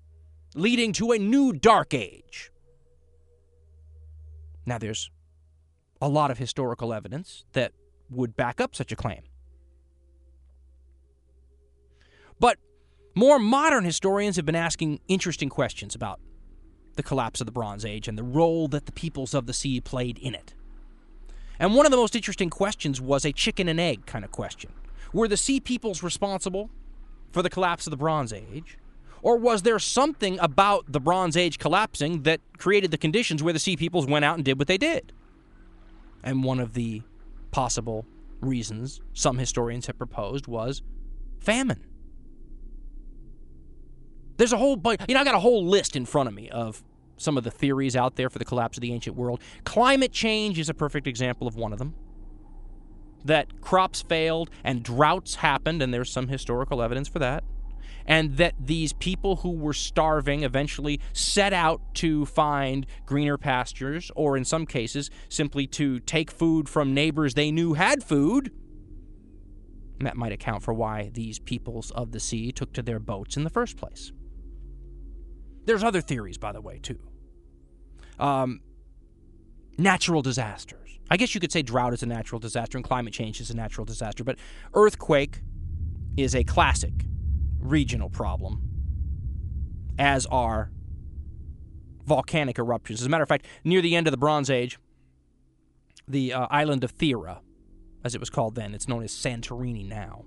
leading 0.57 0.93
to 0.95 1.13
a 1.13 1.19
new 1.19 1.53
dark 1.53 1.93
age. 1.95 2.51
Now 4.65 4.79
there's 4.79 5.11
a 6.01 6.09
lot 6.09 6.31
of 6.31 6.39
historical 6.39 6.93
evidence 6.93 7.45
that 7.53 7.73
would 8.11 8.37
back 8.37 8.61
up 8.61 8.75
such 8.75 8.91
a 8.91 8.97
claim. 8.97 9.23
But 12.41 12.59
more 13.15 13.39
modern 13.39 13.85
historians 13.85 14.37
have 14.37 14.45
been 14.45 14.57
asking 14.57 15.01
interesting 15.09 15.49
questions 15.49 15.95
about 15.95 16.21
the 16.97 17.03
collapse 17.03 17.41
of 17.41 17.47
the 17.47 17.53
Bronze 17.53 17.85
Age 17.85 18.09
and 18.09 18.19
the 18.19 18.25
role 18.25 18.69
that 18.69 18.87
the 18.87 18.93
peoples 18.93 19.35
of 19.35 19.47
the 19.47 19.53
sea 19.53 19.81
played 19.81 20.19
in 20.19 20.35
it. 20.35 20.55
And 21.59 21.75
one 21.75 21.87
of 21.87 21.91
the 21.91 21.97
most 21.97 22.15
interesting 22.15 22.51
questions 22.51 23.01
was 23.01 23.25
a 23.25 23.33
chicken 23.33 23.69
and 23.69 23.81
egg 23.81 24.07
kind 24.07 24.25
of 24.25 24.31
question. 24.31 24.73
Were 25.13 25.29
the 25.29 25.37
sea 25.37 25.61
peoples 25.61 26.03
responsible 26.03 26.71
for 27.33 27.43
the 27.43 27.51
collapse 27.51 27.87
of 27.87 27.91
the 27.91 27.97
Bronze 27.97 28.33
Age? 28.33 28.79
Or 29.23 29.37
was 29.37 29.63
there 29.63 29.79
something 29.79 30.39
about 30.41 30.93
the 30.93 31.01
Bronze 31.01 31.37
Age 31.37 31.59
collapsing 31.59 32.23
that 32.23 32.41
created 32.59 32.91
the 32.91 32.99
conditions 32.99 33.43
where 33.43 33.53
the 33.53 33.59
sea 33.59 33.77
peoples 33.77 34.07
went 34.07 34.25
out 34.25 34.37
and 34.37 34.45
did 34.45 34.59
what 34.59 34.69
they 34.69 34.79
did? 34.79 35.13
And 36.23 36.45
one 36.45 36.61
of 36.61 36.75
the 36.75 37.03
possible 37.51 38.05
reasons 38.41 39.01
some 39.15 39.39
historians 39.39 39.87
have 39.87 39.97
proposed 39.97 40.47
was 40.47 40.83
famine. 41.39 41.85
There's 44.37 44.53
a 44.53 44.59
whole 44.59 44.77
bunch, 44.77 45.01
you 45.09 45.15
know, 45.15 45.21
I 45.21 45.25
got 45.25 45.35
a 45.35 45.41
whole 45.41 45.67
list 45.67 45.97
in 45.97 46.05
front 46.05 46.29
of 46.29 46.35
me 46.35 46.51
of 46.51 46.83
some 47.17 47.39
of 47.39 47.45
the 47.45 47.51
theories 47.51 47.97
out 47.97 48.17
there 48.17 48.29
for 48.29 48.39
the 48.39 48.45
collapse 48.45 48.77
of 48.77 48.83
the 48.83 48.93
ancient 48.93 49.17
world. 49.17 49.41
Climate 49.65 50.13
change 50.13 50.59
is 50.59 50.69
a 50.69 50.75
perfect 50.75 51.07
example 51.07 51.47
of 51.47 51.57
one 51.57 51.73
of 51.73 51.79
them. 51.79 51.95
That 53.25 53.61
crops 53.61 54.03
failed 54.03 54.51
and 54.63 54.83
droughts 54.83 55.37
happened, 55.37 55.83
and 55.83 55.93
there's 55.93 56.13
some 56.13 56.29
historical 56.29 56.83
evidence 56.83 57.09
for 57.09 57.19
that. 57.19 57.45
And 58.09 58.37
that 58.37 58.55
these 58.61 58.93
people 58.93 59.37
who 59.37 59.51
were 59.51 59.73
starving 59.73 60.45
eventually 60.45 61.01
set 61.13 61.53
out 61.53 61.81
to 61.95 62.25
find 62.27 62.87
greener 63.05 63.37
pastures, 63.37 64.13
or 64.15 64.37
in 64.37 64.45
some 64.45 64.65
cases, 64.65 65.11
simply 65.29 65.67
to 65.69 65.99
take 66.01 66.31
food 66.31 66.69
from 66.69 66.95
neighbors 66.95 67.35
they 67.35 67.51
knew 67.51 67.75
had 67.75 68.05
food. 68.05 68.53
And 69.99 70.07
that 70.07 70.17
might 70.17 70.31
account 70.31 70.63
for 70.63 70.75
why 70.75 71.11
these 71.15 71.39
peoples 71.41 71.91
of 71.93 72.13
the 72.13 72.21
sea 72.21 72.53
took 72.53 72.73
to 72.75 72.83
their 72.83 73.01
boats 73.01 73.37
in 73.37 73.43
the 73.43 73.51
first 73.51 73.77
place. 73.77 74.13
There's 75.67 75.83
other 75.83 76.01
theories, 76.01 76.39
by 76.39 76.53
the 76.53 76.61
way, 76.61 76.79
too. 76.79 76.99
Um, 78.19 78.61
natural 79.77 80.23
disasters. 80.23 80.99
I 81.11 81.17
guess 81.17 81.35
you 81.35 81.41
could 81.41 81.53
say 81.53 81.63
drought 81.63 81.93
is 81.93 82.03
a 82.03 82.07
natural 82.07 82.39
disaster 82.39 82.79
and 82.79 82.85
climate 82.85 83.13
change 83.13 83.41
is 83.41 83.51
a 83.51 83.57
natural 83.57 83.85
disaster, 83.85 84.25
but 84.25 84.39
earthquake 84.75 85.41
is 86.17 86.35
a 86.35 86.43
classic 86.45 86.93
regional 87.61 88.09
problem, 88.09 88.63
as 89.99 90.27
are 90.27 90.71
volcanic 92.07 92.59
eruptions. 92.59 93.01
As 93.01 93.07
a 93.07 93.11
matter 93.11 93.23
of 93.23 93.29
fact, 93.29 93.47
near 93.65 93.83
the 93.83 93.95
end 93.95 94.07
of 94.07 94.13
the 94.13 94.17
Bronze 94.17 94.49
Age, 94.51 94.79
the 96.09 96.33
uh, 96.33 96.47
island 96.51 96.85
of 96.85 96.97
Thera, 96.97 97.41
as 98.05 98.15
it 98.15 98.21
was 98.21 98.31
called 98.31 98.55
then, 98.55 98.73
it's 98.75 98.89
known 98.89 99.03
as 99.03 99.13
Santorini 99.13 99.87
now. 99.87 100.25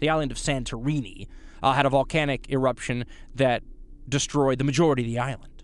The 0.00 0.08
island 0.10 0.32
of 0.32 0.38
Santorini 0.38 1.28
uh, 1.62 1.72
had 1.72 1.86
a 1.86 1.90
volcanic 1.90 2.50
eruption 2.50 3.06
that 3.34 3.62
destroyed 4.08 4.58
the 4.58 4.64
majority 4.64 5.02
of 5.02 5.08
the 5.08 5.18
island. 5.18 5.62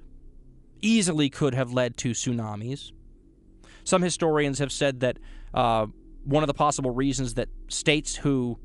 Easily 0.80 1.30
could 1.30 1.54
have 1.54 1.72
led 1.72 1.96
to 1.98 2.10
tsunamis. 2.10 2.92
Some 3.84 4.02
historians 4.02 4.58
have 4.58 4.72
said 4.72 5.00
that 5.00 5.18
uh, 5.54 5.86
one 6.24 6.42
of 6.42 6.46
the 6.46 6.54
possible 6.54 6.90
reasons 6.90 7.34
that 7.34 7.48
states 7.68 8.16
who 8.16 8.58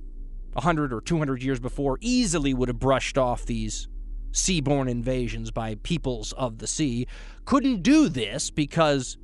100 0.54 0.92
or 0.92 1.02
200 1.02 1.44
years 1.44 1.60
before 1.60 1.98
easily 2.02 2.54
would 2.54 2.70
have 2.70 2.80
brushed 2.80 3.18
off 3.18 3.46
these 3.46 3.88
seaborne 4.32 4.90
invasions 4.90 5.52
by 5.52 5.76
peoples 5.76 6.34
of 6.34 6.58
the 6.60 6.68
sea 6.68 7.08
couldn't 7.46 7.84
do 7.84 8.10
this 8.10 8.50
because 8.50 9.18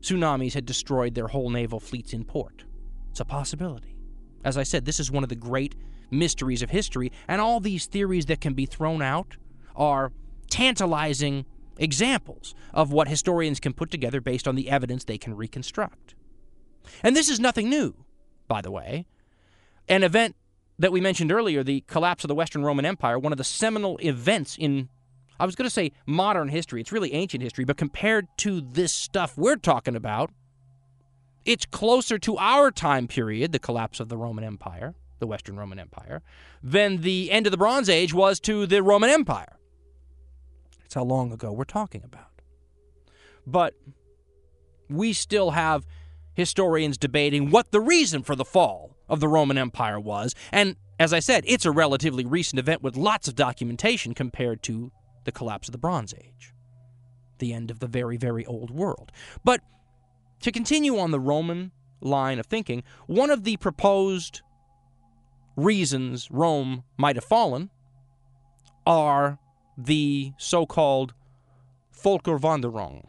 tsunamis 0.00 0.54
had 0.54 0.66
destroyed 0.66 1.14
their 1.14 1.28
whole 1.28 1.50
naval 1.50 1.80
fleets 1.80 2.12
in 2.12 2.24
port. 2.24 2.64
It's 3.10 3.20
a 3.20 3.24
possibility. 3.24 3.96
As 4.44 4.56
I 4.56 4.62
said, 4.62 4.84
this 4.84 5.00
is 5.00 5.10
one 5.10 5.22
of 5.22 5.28
the 5.28 5.36
great 5.36 5.74
mysteries 6.10 6.62
of 6.62 6.70
history, 6.70 7.12
and 7.26 7.40
all 7.40 7.60
these 7.60 7.86
theories 7.86 8.26
that 8.26 8.40
can 8.40 8.54
be 8.54 8.66
thrown 8.66 9.02
out 9.02 9.36
are 9.78 10.12
tantalizing 10.50 11.46
examples 11.78 12.54
of 12.74 12.92
what 12.92 13.08
historians 13.08 13.60
can 13.60 13.72
put 13.72 13.90
together 13.90 14.20
based 14.20 14.46
on 14.46 14.56
the 14.56 14.68
evidence 14.68 15.04
they 15.04 15.18
can 15.18 15.34
reconstruct. 15.34 16.14
And 17.02 17.16
this 17.16 17.28
is 17.28 17.40
nothing 17.40 17.70
new, 17.70 17.94
by 18.46 18.60
the 18.60 18.70
way. 18.70 19.06
An 19.88 20.02
event 20.02 20.36
that 20.78 20.92
we 20.92 21.00
mentioned 21.00 21.32
earlier, 21.32 21.62
the 21.62 21.82
collapse 21.82 22.24
of 22.24 22.28
the 22.28 22.34
Western 22.34 22.62
Roman 22.62 22.84
Empire, 22.84 23.18
one 23.18 23.32
of 23.32 23.38
the 23.38 23.44
seminal 23.44 23.98
events 23.98 24.56
in, 24.58 24.88
I 25.40 25.46
was 25.46 25.54
going 25.54 25.66
to 25.66 25.70
say 25.70 25.92
modern 26.06 26.48
history, 26.48 26.80
it's 26.80 26.92
really 26.92 27.14
ancient 27.14 27.42
history, 27.42 27.64
but 27.64 27.76
compared 27.76 28.26
to 28.38 28.60
this 28.60 28.92
stuff 28.92 29.36
we're 29.36 29.56
talking 29.56 29.96
about, 29.96 30.30
it's 31.44 31.66
closer 31.66 32.18
to 32.18 32.36
our 32.36 32.70
time 32.70 33.08
period, 33.08 33.52
the 33.52 33.58
collapse 33.58 34.00
of 34.00 34.08
the 34.08 34.16
Roman 34.16 34.44
Empire, 34.44 34.94
the 35.18 35.26
Western 35.26 35.56
Roman 35.56 35.78
Empire, 35.78 36.22
than 36.62 37.00
the 37.00 37.30
end 37.30 37.46
of 37.46 37.52
the 37.52 37.56
Bronze 37.56 37.88
Age 37.88 38.12
was 38.12 38.38
to 38.40 38.66
the 38.66 38.82
Roman 38.82 39.10
Empire. 39.10 39.57
That's 40.88 40.94
how 40.94 41.04
long 41.04 41.32
ago 41.32 41.52
we're 41.52 41.64
talking 41.64 42.02
about. 42.02 42.40
But 43.46 43.74
we 44.88 45.12
still 45.12 45.50
have 45.50 45.84
historians 46.32 46.96
debating 46.96 47.50
what 47.50 47.72
the 47.72 47.80
reason 47.80 48.22
for 48.22 48.34
the 48.34 48.44
fall 48.44 48.96
of 49.06 49.20
the 49.20 49.28
Roman 49.28 49.58
Empire 49.58 50.00
was. 50.00 50.34
And 50.50 50.76
as 50.98 51.12
I 51.12 51.18
said, 51.18 51.44
it's 51.46 51.66
a 51.66 51.70
relatively 51.70 52.24
recent 52.24 52.58
event 52.58 52.82
with 52.82 52.96
lots 52.96 53.28
of 53.28 53.34
documentation 53.34 54.14
compared 54.14 54.62
to 54.62 54.90
the 55.24 55.32
collapse 55.32 55.68
of 55.68 55.72
the 55.72 55.78
Bronze 55.78 56.14
Age, 56.14 56.54
the 57.38 57.52
end 57.52 57.70
of 57.70 57.80
the 57.80 57.86
very, 57.86 58.16
very 58.16 58.46
old 58.46 58.70
world. 58.70 59.12
But 59.44 59.60
to 60.40 60.50
continue 60.50 60.98
on 60.98 61.10
the 61.10 61.20
Roman 61.20 61.72
line 62.00 62.38
of 62.38 62.46
thinking, 62.46 62.82
one 63.06 63.28
of 63.28 63.44
the 63.44 63.58
proposed 63.58 64.40
reasons 65.54 66.30
Rome 66.30 66.84
might 66.96 67.16
have 67.16 67.26
fallen 67.26 67.68
are 68.86 69.38
the 69.78 70.32
so 70.36 70.66
called 70.66 71.14
Volkerwanderung, 72.02 73.06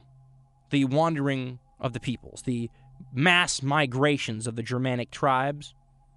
the 0.69 0.85
wandering 0.85 1.59
of 1.79 1.93
the 1.93 1.99
peoples, 1.99 2.43
the 2.43 2.69
mass 3.11 3.63
migrations 3.63 4.45
of 4.45 4.55
the 4.55 4.63
Germanic 4.63 5.09
tribes. 5.09 5.73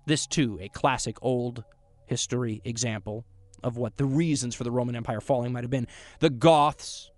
This, 0.06 0.26
too, 0.26 0.59
a 0.61 0.68
classic 0.68 1.16
old 1.23 1.64
history 2.06 2.61
example 2.64 3.25
of 3.62 3.76
what 3.76 3.97
the 3.97 4.04
reasons 4.04 4.54
for 4.54 4.64
the 4.64 4.71
Roman 4.71 4.97
Empire 4.97 5.21
falling 5.21 5.52
might 5.52 5.64
have 5.64 5.71
been. 5.71 5.87
The 6.21 6.30
Goths, 6.30 7.11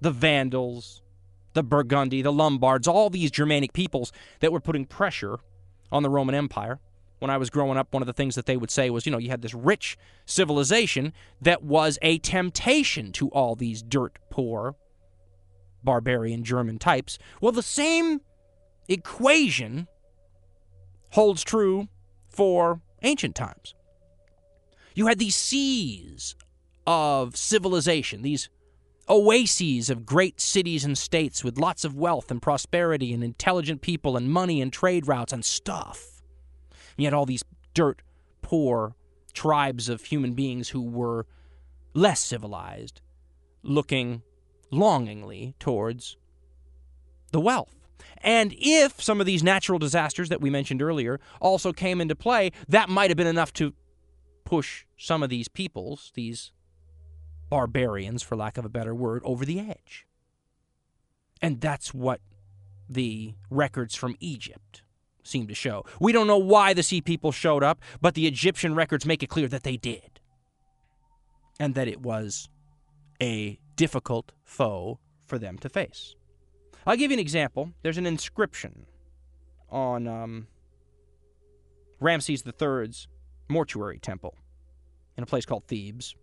the 0.00 0.12
Vandals, 0.12 1.02
the 1.52 1.62
Burgundy, 1.62 2.22
the 2.22 2.32
Lombards, 2.32 2.88
all 2.88 3.10
these 3.10 3.30
Germanic 3.30 3.72
peoples 3.72 4.12
that 4.40 4.52
were 4.52 4.60
putting 4.60 4.86
pressure 4.86 5.38
on 5.90 6.02
the 6.02 6.10
Roman 6.10 6.34
Empire. 6.34 6.80
When 7.22 7.30
I 7.30 7.36
was 7.36 7.50
growing 7.50 7.78
up, 7.78 7.94
one 7.94 8.02
of 8.02 8.08
the 8.08 8.12
things 8.12 8.34
that 8.34 8.46
they 8.46 8.56
would 8.56 8.72
say 8.72 8.90
was, 8.90 9.06
you 9.06 9.12
know, 9.12 9.18
you 9.18 9.30
had 9.30 9.42
this 9.42 9.54
rich 9.54 9.96
civilization 10.26 11.12
that 11.40 11.62
was 11.62 11.96
a 12.02 12.18
temptation 12.18 13.12
to 13.12 13.28
all 13.28 13.54
these 13.54 13.80
dirt 13.80 14.18
poor 14.28 14.74
barbarian 15.84 16.42
German 16.42 16.80
types. 16.80 17.20
Well, 17.40 17.52
the 17.52 17.62
same 17.62 18.22
equation 18.88 19.86
holds 21.10 21.44
true 21.44 21.86
for 22.28 22.80
ancient 23.02 23.36
times. 23.36 23.76
You 24.96 25.06
had 25.06 25.20
these 25.20 25.36
seas 25.36 26.34
of 26.88 27.36
civilization, 27.36 28.22
these 28.22 28.50
oases 29.08 29.90
of 29.90 30.04
great 30.04 30.40
cities 30.40 30.84
and 30.84 30.98
states 30.98 31.44
with 31.44 31.56
lots 31.56 31.84
of 31.84 31.94
wealth 31.94 32.32
and 32.32 32.42
prosperity 32.42 33.12
and 33.12 33.22
intelligent 33.22 33.80
people 33.80 34.16
and 34.16 34.28
money 34.28 34.60
and 34.60 34.72
trade 34.72 35.06
routes 35.06 35.32
and 35.32 35.44
stuff. 35.44 36.11
You 36.96 37.06
had 37.06 37.14
all 37.14 37.26
these 37.26 37.44
dirt 37.74 38.02
poor 38.42 38.94
tribes 39.32 39.88
of 39.88 40.04
human 40.04 40.34
beings 40.34 40.70
who 40.70 40.82
were 40.82 41.26
less 41.94 42.20
civilized, 42.20 43.00
looking 43.62 44.22
longingly 44.70 45.54
towards 45.58 46.16
the 47.30 47.40
wealth. 47.40 47.74
And 48.18 48.54
if 48.58 49.02
some 49.02 49.20
of 49.20 49.26
these 49.26 49.42
natural 49.42 49.78
disasters 49.78 50.28
that 50.28 50.40
we 50.40 50.50
mentioned 50.50 50.82
earlier 50.82 51.20
also 51.40 51.72
came 51.72 52.00
into 52.00 52.14
play, 52.14 52.52
that 52.68 52.88
might 52.88 53.10
have 53.10 53.16
been 53.16 53.26
enough 53.26 53.52
to 53.54 53.74
push 54.44 54.84
some 54.96 55.22
of 55.22 55.30
these 55.30 55.48
peoples, 55.48 56.12
these 56.14 56.52
barbarians, 57.48 58.22
for 58.22 58.36
lack 58.36 58.58
of 58.58 58.64
a 58.64 58.68
better 58.68 58.94
word, 58.94 59.22
over 59.24 59.44
the 59.44 59.60
edge. 59.60 60.06
And 61.40 61.60
that's 61.60 61.92
what 61.92 62.20
the 62.88 63.34
records 63.50 63.94
from 63.94 64.16
Egypt 64.20 64.82
seem 65.22 65.46
to 65.46 65.54
show. 65.54 65.84
We 66.00 66.12
don't 66.12 66.26
know 66.26 66.38
why 66.38 66.74
the 66.74 66.82
sea 66.82 67.00
people 67.00 67.32
showed 67.32 67.62
up, 67.62 67.80
but 68.00 68.14
the 68.14 68.26
Egyptian 68.26 68.74
records 68.74 69.06
make 69.06 69.22
it 69.22 69.28
clear 69.28 69.48
that 69.48 69.62
they 69.62 69.76
did. 69.76 70.20
And 71.60 71.74
that 71.74 71.88
it 71.88 72.00
was 72.00 72.48
a 73.20 73.58
difficult 73.76 74.32
foe 74.44 74.98
for 75.26 75.38
them 75.38 75.58
to 75.58 75.68
face. 75.68 76.14
I'll 76.86 76.96
give 76.96 77.10
you 77.10 77.16
an 77.16 77.20
example. 77.20 77.72
There's 77.82 77.98
an 77.98 78.06
inscription 78.06 78.86
on 79.70 80.06
um, 80.06 80.48
Ramses 82.00 82.44
III's 82.46 83.06
mortuary 83.48 83.98
temple 83.98 84.36
in 85.16 85.22
a 85.22 85.26
place 85.26 85.46
called 85.46 85.66
Thebes, 85.68 86.16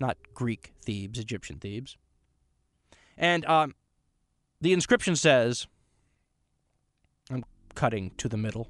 not 0.00 0.16
Greek 0.34 0.72
Thebes, 0.84 1.18
Egyptian 1.18 1.58
Thebes. 1.58 1.96
And 3.16 3.44
um, 3.46 3.74
the 4.60 4.72
inscription 4.72 5.14
says, 5.14 5.66
cutting 7.80 8.10
to 8.18 8.28
the 8.28 8.36
middle. 8.36 8.68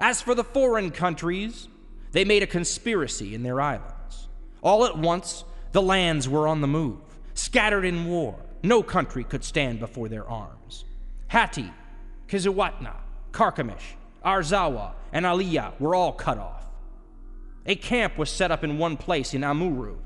As 0.00 0.20
for 0.20 0.34
the 0.34 0.42
foreign 0.42 0.90
countries, 0.90 1.68
they 2.10 2.24
made 2.24 2.42
a 2.42 2.46
conspiracy 2.58 3.36
in 3.36 3.44
their 3.44 3.60
islands. 3.60 4.26
All 4.62 4.84
at 4.84 4.98
once, 4.98 5.44
the 5.70 5.80
lands 5.80 6.28
were 6.28 6.48
on 6.48 6.60
the 6.60 6.66
move, 6.66 6.98
scattered 7.34 7.84
in 7.84 8.06
war. 8.06 8.34
No 8.64 8.82
country 8.82 9.22
could 9.22 9.44
stand 9.44 9.78
before 9.78 10.08
their 10.08 10.28
arms. 10.28 10.84
Hatti, 11.28 11.72
Kizzuwatna, 12.26 12.94
Carchemish, 13.30 13.94
Arzawa, 14.24 14.94
and 15.12 15.24
Aliyah 15.24 15.78
were 15.78 15.94
all 15.94 16.12
cut 16.12 16.38
off. 16.38 16.66
A 17.64 17.76
camp 17.76 18.18
was 18.18 18.28
set 18.28 18.50
up 18.50 18.64
in 18.64 18.76
one 18.76 18.96
place 18.96 19.34
in 19.34 19.44
Amuru. 19.44 19.98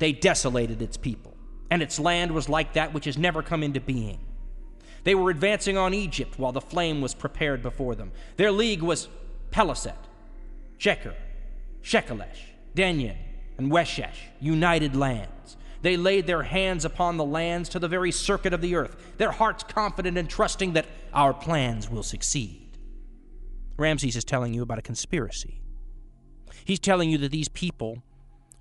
They 0.00 0.10
desolated 0.10 0.82
its 0.82 0.96
people, 0.96 1.36
and 1.70 1.80
its 1.80 2.00
land 2.00 2.32
was 2.32 2.48
like 2.48 2.72
that 2.72 2.92
which 2.92 3.04
has 3.04 3.16
never 3.16 3.40
come 3.40 3.62
into 3.62 3.80
being. 3.80 4.18
They 5.06 5.14
were 5.14 5.30
advancing 5.30 5.78
on 5.78 5.94
Egypt 5.94 6.36
while 6.36 6.50
the 6.50 6.60
flame 6.60 7.00
was 7.00 7.14
prepared 7.14 7.62
before 7.62 7.94
them. 7.94 8.10
Their 8.38 8.50
league 8.50 8.82
was 8.82 9.08
Peliset, 9.52 9.94
Sheker, 10.80 11.14
Shekelesh, 11.80 12.40
Denyen, 12.74 13.14
and 13.56 13.70
Weshesh, 13.70 14.16
united 14.40 14.96
lands. 14.96 15.56
They 15.82 15.96
laid 15.96 16.26
their 16.26 16.42
hands 16.42 16.84
upon 16.84 17.18
the 17.18 17.24
lands 17.24 17.68
to 17.68 17.78
the 17.78 17.86
very 17.86 18.10
circuit 18.10 18.52
of 18.52 18.60
the 18.60 18.74
earth, 18.74 18.96
their 19.16 19.30
hearts 19.30 19.62
confident 19.62 20.18
and 20.18 20.28
trusting 20.28 20.72
that 20.72 20.86
our 21.14 21.32
plans 21.32 21.88
will 21.88 22.02
succeed. 22.02 22.76
Ramses 23.76 24.16
is 24.16 24.24
telling 24.24 24.54
you 24.54 24.62
about 24.62 24.80
a 24.80 24.82
conspiracy. 24.82 25.60
He's 26.64 26.80
telling 26.80 27.10
you 27.10 27.18
that 27.18 27.30
these 27.30 27.48
people, 27.48 28.02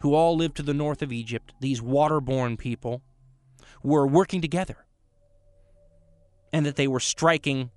who 0.02 0.14
all 0.14 0.38
lived 0.38 0.58
to 0.58 0.64
the 0.64 0.76
north 0.76 1.02
of 1.02 1.12
Egypt, 1.12 1.56
these 1.60 1.82
waterborne 1.82 2.56
people, 2.56 3.02
were 3.82 4.06
working 4.06 4.42
together. 4.42 4.85
And 6.56 6.66
that 6.66 6.78
they 6.78 6.88
were 6.88 7.02
striking 7.02 7.70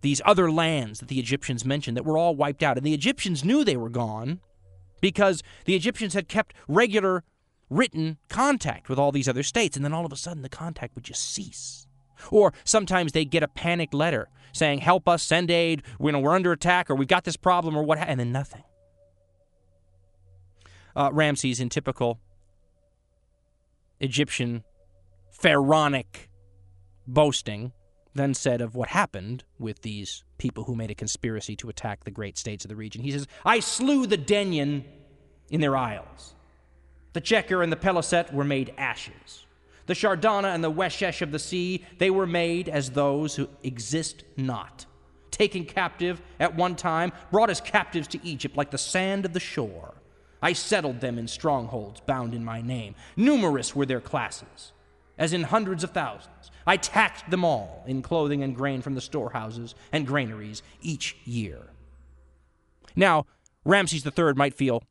these 0.00 0.22
other 0.24 0.48
lands 0.48 1.00
that 1.00 1.08
the 1.08 1.18
Egyptians 1.18 1.64
mentioned 1.64 1.96
that 1.96 2.04
were 2.04 2.16
all 2.16 2.36
wiped 2.36 2.62
out. 2.62 2.76
And 2.76 2.86
the 2.86 2.94
Egyptians 2.94 3.44
knew 3.44 3.64
they 3.64 3.76
were 3.76 3.88
gone 3.88 4.38
because 5.00 5.42
the 5.64 5.74
Egyptians 5.74 6.14
had 6.14 6.28
kept 6.28 6.54
regular 6.68 7.24
written 7.68 8.18
contact 8.28 8.88
with 8.88 9.00
all 9.00 9.10
these 9.10 9.28
other 9.28 9.42
states, 9.42 9.74
and 9.74 9.84
then 9.84 9.92
all 9.92 10.06
of 10.06 10.12
a 10.12 10.16
sudden 10.16 10.42
the 10.42 10.48
contact 10.48 10.94
would 10.94 11.02
just 11.02 11.28
cease. 11.28 11.88
Or 12.30 12.52
sometimes 12.62 13.10
they'd 13.10 13.30
get 13.30 13.42
a 13.42 13.48
panicked 13.48 13.94
letter 13.94 14.28
saying, 14.52 14.78
Help 14.78 15.08
us, 15.08 15.24
send 15.24 15.50
aid, 15.50 15.82
you 15.98 16.12
know, 16.12 16.20
we're 16.20 16.36
under 16.36 16.52
attack, 16.52 16.88
or 16.88 16.94
we've 16.94 17.08
got 17.08 17.24
this 17.24 17.36
problem, 17.36 17.76
or 17.76 17.82
what, 17.82 17.98
and 17.98 18.20
then 18.20 18.30
nothing. 18.30 18.62
Uh, 20.94 21.10
Ramses, 21.12 21.58
in 21.58 21.68
typical 21.68 22.20
Egyptian 23.98 24.62
pharaonic 25.32 26.30
boasting, 27.06 27.72
then 28.14 28.34
said 28.34 28.60
of 28.60 28.74
what 28.74 28.88
happened 28.88 29.44
with 29.58 29.82
these 29.82 30.22
people 30.38 30.64
who 30.64 30.74
made 30.74 30.90
a 30.90 30.94
conspiracy 30.94 31.56
to 31.56 31.68
attack 31.68 32.04
the 32.04 32.10
great 32.10 32.38
states 32.38 32.64
of 32.64 32.68
the 32.68 32.76
region. 32.76 33.02
He 33.02 33.10
says, 33.10 33.26
I 33.44 33.60
slew 33.60 34.06
the 34.06 34.18
Denyen 34.18 34.84
in 35.50 35.60
their 35.60 35.76
isles. 35.76 36.34
The 37.12 37.20
Tjeker 37.20 37.62
and 37.62 37.72
the 37.72 37.76
Peliset 37.76 38.32
were 38.32 38.44
made 38.44 38.74
ashes. 38.78 39.46
The 39.86 39.94
Shardana 39.94 40.54
and 40.54 40.64
the 40.64 40.72
Weshesh 40.72 41.22
of 41.22 41.30
the 41.30 41.38
sea, 41.38 41.84
they 41.98 42.10
were 42.10 42.26
made 42.26 42.68
as 42.68 42.90
those 42.90 43.36
who 43.36 43.48
exist 43.62 44.24
not. 44.36 44.86
Taken 45.30 45.64
captive 45.64 46.22
at 46.40 46.54
one 46.54 46.76
time, 46.76 47.12
brought 47.30 47.50
as 47.50 47.60
captives 47.60 48.08
to 48.08 48.26
Egypt 48.26 48.56
like 48.56 48.70
the 48.70 48.78
sand 48.78 49.24
of 49.24 49.32
the 49.32 49.40
shore. 49.40 49.94
I 50.40 50.52
settled 50.52 51.00
them 51.00 51.18
in 51.18 51.26
strongholds 51.26 52.00
bound 52.00 52.34
in 52.34 52.44
my 52.44 52.60
name. 52.60 52.94
Numerous 53.16 53.74
were 53.74 53.86
their 53.86 54.00
classes, 54.00 54.72
as 55.18 55.32
in 55.32 55.44
hundreds 55.44 55.84
of 55.84 55.90
thousands. 55.90 56.50
I 56.66 56.76
taxed 56.76 57.30
them 57.30 57.44
all 57.44 57.84
in 57.86 58.02
clothing 58.02 58.42
and 58.42 58.56
grain 58.56 58.82
from 58.82 58.94
the 58.94 59.00
storehouses 59.00 59.74
and 59.92 60.06
granaries 60.06 60.62
each 60.80 61.16
year. 61.24 61.70
Now, 62.96 63.26
Ramses 63.64 64.06
III 64.06 64.34
might 64.34 64.54
feel 64.54 64.82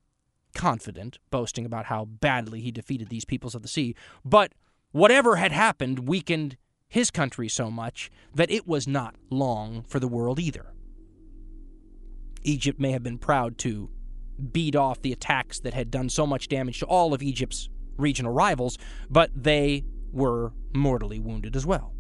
confident, 0.54 1.20
boasting 1.32 1.66
about 1.66 1.86
how 1.86 2.06
badly 2.06 2.62
he 2.62 2.72
defeated 2.72 3.10
these 3.10 3.26
peoples 3.26 3.56
of 3.56 3.62
the 3.62 3.68
sea, 3.68 3.96
but 4.24 4.54
whatever 4.92 5.38
had 5.38 5.52
happened 5.52 6.08
weakened 6.08 6.58
his 6.88 7.10
country 7.10 7.50
so 7.50 7.72
much 7.72 8.12
that 8.36 8.52
it 8.52 8.68
was 8.68 8.88
not 8.88 9.16
long 9.30 9.84
for 9.88 10.00
the 10.00 10.08
world 10.08 10.40
either. 10.40 10.68
Egypt 12.44 12.80
may 12.80 12.92
have 12.92 13.04
been 13.04 13.18
proud 13.18 13.58
to 13.58 13.90
beat 14.52 14.76
off 14.76 15.02
the 15.02 15.12
attacks 15.12 15.60
that 15.60 15.74
had 15.74 15.90
done 15.90 16.10
so 16.10 16.28
much 16.28 16.48
damage 16.48 16.80
to 16.80 16.86
all 16.86 17.14
of 17.14 17.24
Egypt's 17.24 17.70
regional 17.98 18.34
rivals, 18.34 18.78
but 19.10 19.32
they 19.36 19.84
were 20.14 20.54
mortally 20.74 21.20
wounded 21.20 21.56
as 21.56 21.66
well. 21.66 21.94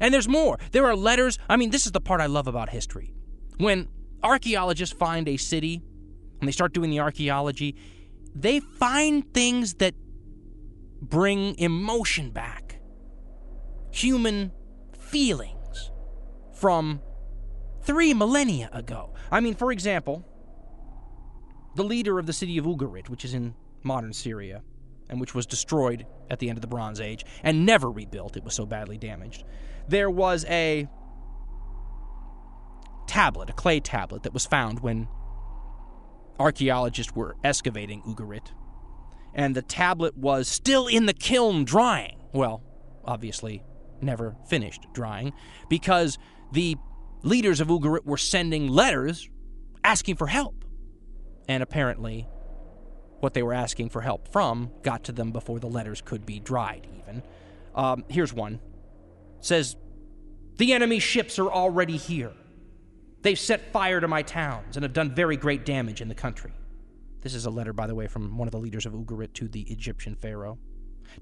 And 0.00 0.12
there's 0.12 0.28
more. 0.28 0.58
There 0.72 0.86
are 0.86 0.96
letters. 0.96 1.38
I 1.48 1.56
mean, 1.56 1.70
this 1.70 1.86
is 1.86 1.92
the 1.92 2.00
part 2.00 2.20
I 2.20 2.26
love 2.26 2.48
about 2.48 2.70
history. 2.70 3.12
When 3.58 3.88
archaeologists 4.22 4.96
find 4.96 5.28
a 5.28 5.36
city 5.36 5.82
and 6.40 6.48
they 6.48 6.52
start 6.52 6.72
doing 6.72 6.90
the 6.90 7.00
archaeology, 7.00 7.76
they 8.34 8.58
find 8.58 9.32
things 9.32 9.74
that 9.74 9.94
bring 11.00 11.56
emotion 11.58 12.30
back, 12.30 12.80
human 13.92 14.50
feelings 14.98 15.92
from 16.52 17.00
three 17.82 18.14
millennia 18.14 18.70
ago. 18.72 19.14
I 19.30 19.40
mean, 19.40 19.54
for 19.54 19.70
example, 19.70 20.24
the 21.76 21.84
leader 21.84 22.18
of 22.18 22.26
the 22.26 22.32
city 22.32 22.58
of 22.58 22.64
Ugarit, 22.64 23.08
which 23.08 23.24
is 23.24 23.34
in 23.34 23.54
modern 23.84 24.12
Syria, 24.12 24.62
and 25.08 25.20
which 25.20 25.34
was 25.34 25.46
destroyed 25.46 26.06
at 26.30 26.38
the 26.38 26.48
end 26.48 26.58
of 26.58 26.62
the 26.62 26.68
Bronze 26.68 27.00
Age 27.00 27.24
and 27.42 27.66
never 27.66 27.90
rebuilt, 27.90 28.36
it 28.36 28.44
was 28.44 28.54
so 28.54 28.66
badly 28.66 28.98
damaged. 28.98 29.44
There 29.88 30.10
was 30.10 30.44
a 30.46 30.88
tablet, 33.06 33.50
a 33.50 33.52
clay 33.52 33.80
tablet 33.80 34.22
that 34.22 34.32
was 34.32 34.46
found 34.46 34.80
when 34.80 35.06
archaeologists 36.38 37.14
were 37.14 37.36
excavating 37.44 38.02
Ugarit. 38.02 38.52
And 39.34 39.54
the 39.54 39.62
tablet 39.62 40.16
was 40.16 40.48
still 40.48 40.86
in 40.86 41.06
the 41.06 41.12
kiln 41.12 41.64
drying. 41.64 42.22
Well, 42.32 42.62
obviously, 43.04 43.62
never 44.00 44.36
finished 44.48 44.86
drying 44.92 45.32
because 45.68 46.18
the 46.52 46.76
leaders 47.22 47.60
of 47.60 47.68
Ugarit 47.68 48.04
were 48.04 48.16
sending 48.16 48.68
letters 48.68 49.28
asking 49.82 50.16
for 50.16 50.26
help. 50.26 50.64
And 51.48 51.62
apparently, 51.62 52.26
what 53.24 53.34
they 53.34 53.42
were 53.42 53.54
asking 53.54 53.88
for 53.88 54.02
help 54.02 54.28
from 54.28 54.70
got 54.82 55.02
to 55.04 55.12
them 55.12 55.32
before 55.32 55.58
the 55.58 55.66
letters 55.66 56.02
could 56.02 56.26
be 56.26 56.38
dried, 56.38 56.86
even. 56.98 57.22
Um, 57.74 58.04
here's 58.08 58.34
one. 58.34 58.60
It 59.38 59.44
says, 59.44 59.76
The 60.58 60.74
enemy 60.74 60.98
ships 61.00 61.38
are 61.38 61.50
already 61.50 61.96
here. 61.96 62.32
They've 63.22 63.38
set 63.38 63.72
fire 63.72 63.98
to 64.00 64.06
my 64.06 64.20
towns 64.20 64.76
and 64.76 64.84
have 64.84 64.92
done 64.92 65.14
very 65.14 65.38
great 65.38 65.64
damage 65.64 66.02
in 66.02 66.08
the 66.08 66.14
country. 66.14 66.52
This 67.22 67.34
is 67.34 67.46
a 67.46 67.50
letter, 67.50 67.72
by 67.72 67.86
the 67.86 67.94
way, 67.94 68.06
from 68.06 68.36
one 68.36 68.46
of 68.46 68.52
the 68.52 68.58
leaders 68.58 68.84
of 68.84 68.92
Ugarit 68.92 69.32
to 69.34 69.48
the 69.48 69.62
Egyptian 69.62 70.14
pharaoh. 70.14 70.58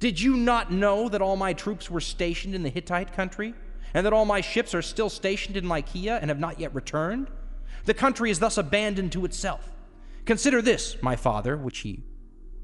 Did 0.00 0.20
you 0.20 0.36
not 0.36 0.72
know 0.72 1.08
that 1.08 1.22
all 1.22 1.36
my 1.36 1.52
troops 1.52 1.88
were 1.88 2.00
stationed 2.00 2.56
in 2.56 2.64
the 2.64 2.68
Hittite 2.68 3.12
country, 3.12 3.54
and 3.94 4.04
that 4.04 4.12
all 4.12 4.24
my 4.24 4.40
ships 4.40 4.74
are 4.74 4.82
still 4.82 5.08
stationed 5.08 5.56
in 5.56 5.68
Lycia 5.68 6.18
and 6.20 6.30
have 6.30 6.40
not 6.40 6.58
yet 6.58 6.74
returned? 6.74 7.28
The 7.84 7.94
country 7.94 8.30
is 8.30 8.40
thus 8.40 8.58
abandoned 8.58 9.12
to 9.12 9.24
itself. 9.24 9.71
Consider 10.24 10.62
this, 10.62 10.96
my 11.02 11.16
father, 11.16 11.56
which 11.56 11.78
he 11.78 12.04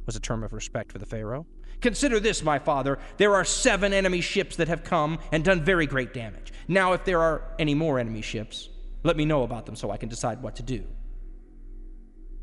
was 0.07 0.17
a 0.17 0.21
term 0.21 0.43
of 0.43 0.53
respect 0.53 0.93
for 0.93 0.99
the 0.99 1.07
Pharaoh. 1.07 1.47
Consider 1.81 2.19
this, 2.19 2.43
my 2.43 2.59
father. 2.59 2.99
There 3.19 3.35
are 3.35 3.45
seven 3.45 3.93
enemy 3.93 4.21
ships 4.21 4.57
that 4.57 4.69
have 4.69 4.85
come 4.85 5.19
and 5.33 5.45
done 5.45 5.63
very 5.63 5.87
great 5.87 6.13
damage. 6.13 6.53
Now, 6.67 6.93
if 6.93 7.05
there 7.05 7.21
are 7.21 7.43
any 7.59 7.75
more 7.75 7.99
enemy 7.99 8.23
ships, 8.23 8.69
let 9.05 9.17
me 9.17 9.25
know 9.25 9.43
about 9.43 9.67
them 9.67 9.77
so 9.77 9.91
I 9.91 9.97
can 9.97 10.09
decide 10.09 10.43
what 10.43 10.57
to 10.57 10.63
do. 10.63 10.85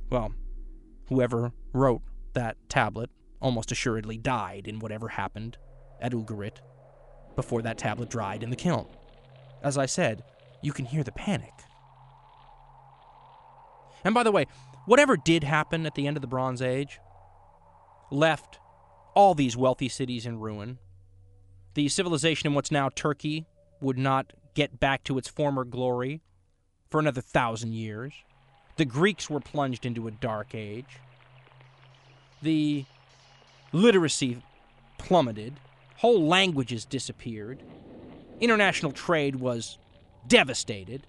Well, 0.10 0.34
whoever 1.08 1.51
wrote 1.73 2.01
that 2.34 2.58
tablet 2.69 3.10
almost 3.41 3.71
assuredly 3.71 4.17
died 4.17 4.67
in 4.67 4.80
whatever 4.80 5.10
happened 5.10 5.58
at 5.99 6.12
Ugarit 6.12 6.58
before 7.36 7.62
that 7.62 7.78
tablet 7.78 8.10
dried 8.10 8.43
in 8.43 8.49
the 8.49 8.56
kiln. 8.56 8.88
As 9.62 9.78
I 9.78 9.86
said, 9.86 10.23
you 10.62 10.71
can 10.71 10.86
hear 10.86 11.04
the 11.04 11.12
panic. 11.12 11.51
And 14.04 14.13
by 14.13 14.23
the 14.23 14.32
way, 14.32 14.45
whatever 14.86 15.17
did 15.17 15.43
happen 15.43 15.86
at 15.86 15.95
the 15.95 16.08
end 16.08 16.17
of 16.17 16.21
the 16.21 16.28
Bronze 16.28 16.62
Age 16.62 17.00
left 18.12 18.60
all 19.13 19.34
these 19.34 19.58
wealthy 19.58 19.89
cities 19.89 20.26
in 20.26 20.39
ruin. 20.39 20.78
The 21.74 21.89
civilization 21.89 22.48
in 22.48 22.54
what's 22.54 22.71
now 22.71 22.89
Turkey 22.89 23.45
would 23.82 23.98
not 23.98 24.34
get 24.54 24.80
back 24.80 25.04
to 25.06 25.17
its 25.17 25.28
former 25.28 25.63
glory 25.63 26.21
for 26.89 27.00
another 27.00 27.21
thousand 27.21 27.74
years. 27.74 28.13
The 28.78 28.86
Greeks 28.86 29.30
were 29.30 29.39
plunged 29.39 29.86
into 29.86 30.08
a 30.08 30.12
dark 30.12 30.54
age. 30.54 31.00
The 32.41 32.86
literacy 33.71 34.41
plummeted. 34.98 35.60
Whole 35.98 36.28
languages 36.28 36.86
disappeared. 36.86 37.63
International 38.39 38.91
trade 38.91 39.38
was 39.38 39.78
devastated. 40.28 41.08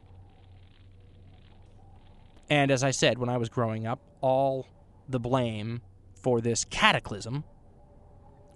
And 2.49 2.71
as 2.71 2.85
I 2.85 2.91
said, 2.91 3.19
when 3.19 3.29
I 3.29 3.37
was 3.37 3.49
growing 3.49 3.87
up, 3.87 4.01
all 4.21 4.67
the 5.09 5.19
blame 5.19 5.83
for 6.15 6.41
this 6.41 6.65
cataclysm 6.65 7.45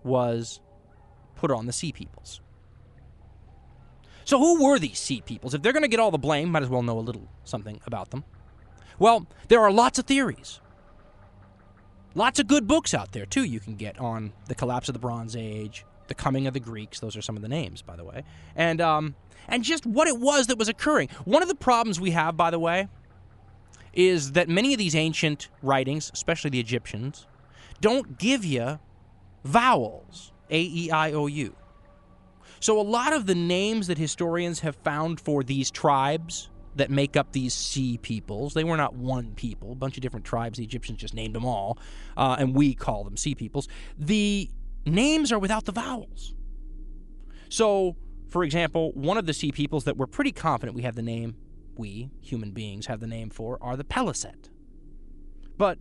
was 0.02 0.60
put 1.36 1.50
on 1.50 1.66
the 1.66 1.72
sea 1.72 1.92
peoples. 1.92 2.40
So, 4.24 4.38
who 4.38 4.62
were 4.62 4.78
these 4.78 4.98
sea 4.98 5.22
peoples? 5.22 5.54
If 5.54 5.62
they're 5.62 5.72
going 5.72 5.82
to 5.82 5.88
get 5.88 5.98
all 5.98 6.10
the 6.10 6.18
blame, 6.18 6.50
might 6.50 6.62
as 6.62 6.68
well 6.68 6.82
know 6.82 6.98
a 6.98 7.00
little 7.00 7.28
something 7.44 7.80
about 7.86 8.10
them. 8.10 8.24
Well, 8.98 9.26
there 9.48 9.60
are 9.60 9.72
lots 9.72 9.98
of 9.98 10.06
theories. 10.06 10.60
Lots 12.14 12.38
of 12.38 12.46
good 12.46 12.66
books 12.66 12.92
out 12.92 13.12
there, 13.12 13.24
too, 13.24 13.44
you 13.44 13.60
can 13.60 13.76
get 13.76 13.98
on 13.98 14.32
the 14.46 14.54
collapse 14.54 14.88
of 14.88 14.92
the 14.92 14.98
Bronze 14.98 15.36
Age, 15.36 15.84
the 16.08 16.14
coming 16.14 16.46
of 16.46 16.54
the 16.54 16.60
Greeks. 16.60 17.00
Those 17.00 17.16
are 17.16 17.22
some 17.22 17.36
of 17.36 17.42
the 17.42 17.48
names, 17.48 17.82
by 17.82 17.96
the 17.96 18.04
way. 18.04 18.24
And, 18.56 18.80
um, 18.80 19.14
and 19.48 19.62
just 19.62 19.86
what 19.86 20.08
it 20.08 20.18
was 20.18 20.48
that 20.48 20.58
was 20.58 20.68
occurring. 20.68 21.08
One 21.24 21.42
of 21.42 21.48
the 21.48 21.54
problems 21.54 22.00
we 22.00 22.10
have, 22.10 22.36
by 22.36 22.50
the 22.50 22.58
way, 22.58 22.88
is 23.92 24.32
that 24.32 24.48
many 24.48 24.72
of 24.72 24.78
these 24.78 24.94
ancient 24.94 25.48
writings, 25.62 26.10
especially 26.12 26.50
the 26.50 26.60
Egyptians, 26.60 27.26
don't 27.80 28.18
give 28.18 28.44
you 28.44 28.78
vowels 29.44 30.32
A, 30.50 30.60
E, 30.60 30.90
I, 30.90 31.12
O, 31.12 31.26
U. 31.26 31.54
So 32.60 32.78
a 32.78 32.82
lot 32.82 33.12
of 33.12 33.26
the 33.26 33.34
names 33.34 33.86
that 33.86 33.96
historians 33.96 34.60
have 34.60 34.76
found 34.76 35.18
for 35.18 35.42
these 35.42 35.70
tribes 35.70 36.50
that 36.76 36.90
make 36.90 37.16
up 37.16 37.32
these 37.32 37.54
sea 37.54 37.98
peoples, 37.98 38.54
they 38.54 38.64
were 38.64 38.76
not 38.76 38.94
one 38.94 39.32
people, 39.34 39.72
a 39.72 39.74
bunch 39.74 39.96
of 39.96 40.02
different 40.02 40.26
tribes. 40.26 40.58
The 40.58 40.64
Egyptians 40.64 41.00
just 41.00 41.14
named 41.14 41.34
them 41.34 41.44
all, 41.44 41.78
uh, 42.16 42.36
and 42.38 42.54
we 42.54 42.74
call 42.74 43.02
them 43.02 43.16
sea 43.16 43.34
peoples. 43.34 43.66
The 43.98 44.50
names 44.86 45.32
are 45.32 45.38
without 45.38 45.64
the 45.64 45.72
vowels. 45.72 46.34
So, 47.48 47.96
for 48.28 48.44
example, 48.44 48.92
one 48.92 49.18
of 49.18 49.26
the 49.26 49.32
sea 49.32 49.50
peoples 49.50 49.84
that 49.84 49.96
we're 49.96 50.06
pretty 50.06 50.32
confident 50.32 50.76
we 50.76 50.82
have 50.82 50.94
the 50.94 51.02
name, 51.02 51.34
we, 51.76 52.10
human 52.20 52.50
beings, 52.52 52.86
have 52.86 53.00
the 53.00 53.06
name 53.06 53.30
for, 53.30 53.58
are 53.60 53.76
the 53.76 53.84
Peliset. 53.84 54.50
But 55.56 55.78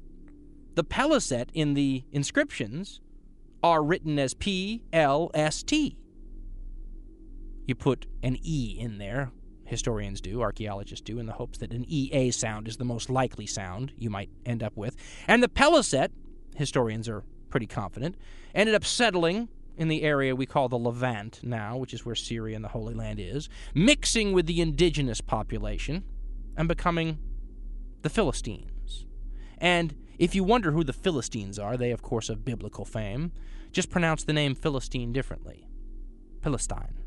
the 0.75 0.83
Peliset 0.83 1.49
in 1.53 1.73
the 1.73 2.03
inscriptions 2.11 3.01
are 3.61 3.83
written 3.83 4.17
as 4.17 4.33
P 4.33 4.83
L 4.93 5.31
S 5.33 5.63
T. 5.63 5.97
You 7.65 7.75
put 7.75 8.05
an 8.23 8.37
E 8.41 8.77
in 8.79 8.97
there, 8.97 9.31
historians 9.65 10.21
do, 10.21 10.41
archaeologists 10.41 11.03
do, 11.03 11.19
in 11.19 11.25
the 11.25 11.33
hopes 11.33 11.59
that 11.59 11.73
an 11.73 11.85
EA 11.87 12.31
sound 12.31 12.67
is 12.67 12.77
the 12.77 12.85
most 12.85 13.09
likely 13.09 13.45
sound 13.45 13.91
you 13.97 14.09
might 14.09 14.29
end 14.45 14.63
up 14.63 14.75
with. 14.75 14.95
And 15.27 15.43
the 15.43 15.49
Peliset, 15.49 16.09
historians 16.55 17.07
are 17.07 17.23
pretty 17.49 17.67
confident, 17.67 18.15
ended 18.55 18.75
up 18.75 18.85
settling 18.85 19.49
in 19.79 19.87
the 19.87 20.03
area 20.03 20.35
we 20.35 20.45
call 20.45 20.67
the 20.67 20.77
Levant 20.77 21.39
now, 21.41 21.77
which 21.77 21.93
is 21.93 22.05
where 22.05 22.13
Syria 22.13 22.53
and 22.55 22.65
the 22.65 22.69
Holy 22.69 22.93
Land 22.93 23.17
is, 23.17 23.47
mixing 23.73 24.33
with 24.33 24.45
the 24.45 24.59
indigenous 24.59 25.21
population 25.21 26.03
and 26.57 26.67
becoming 26.67 27.17
the 28.01 28.09
Philistines. 28.09 29.05
And 29.57 29.95
if 30.17 30.35
you 30.35 30.43
wonder 30.43 30.73
who 30.73 30.83
the 30.83 30.91
Philistines 30.91 31.57
are, 31.57 31.77
they, 31.77 31.91
of 31.91 32.01
course, 32.01 32.27
of 32.27 32.43
biblical 32.43 32.83
fame, 32.83 33.31
just 33.71 33.89
pronounce 33.89 34.25
the 34.25 34.33
name 34.33 34.53
Philistine 34.53 35.13
differently 35.13 35.65
Philistine. 36.41 36.99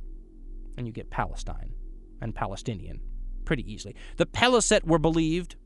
And 0.78 0.86
you 0.86 0.92
get 0.94 1.10
Palestine 1.10 1.74
and 2.22 2.34
Palestinian 2.34 3.00
pretty 3.44 3.70
easily. 3.70 3.94
The 4.16 4.24
Peliset 4.24 4.86
were 4.86 4.98
believed 4.98 5.56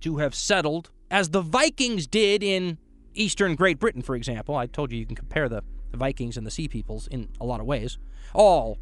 to 0.00 0.18
have 0.18 0.34
settled 0.34 0.90
as 1.10 1.30
the 1.30 1.42
Vikings 1.42 2.06
did 2.06 2.42
in 2.42 2.78
eastern 3.12 3.56
Great 3.56 3.78
Britain, 3.78 4.00
for 4.00 4.14
example. 4.14 4.56
I 4.56 4.66
told 4.66 4.90
you 4.90 4.98
you 4.98 5.06
can 5.06 5.16
compare 5.16 5.50
the, 5.50 5.62
the 5.90 5.96
Vikings 5.96 6.36
and 6.36 6.46
the 6.46 6.50
Sea 6.50 6.68
Peoples 6.68 7.06
in 7.08 7.28
a 7.40 7.44
lot 7.44 7.60
of 7.60 7.66
ways. 7.66 7.98
All 8.34 8.78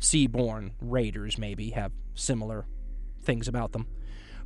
seaborne 0.00 0.72
raiders, 0.80 1.38
maybe, 1.38 1.70
have 1.70 1.92
similar 2.14 2.66
things 3.22 3.48
about 3.48 3.72
them. 3.72 3.86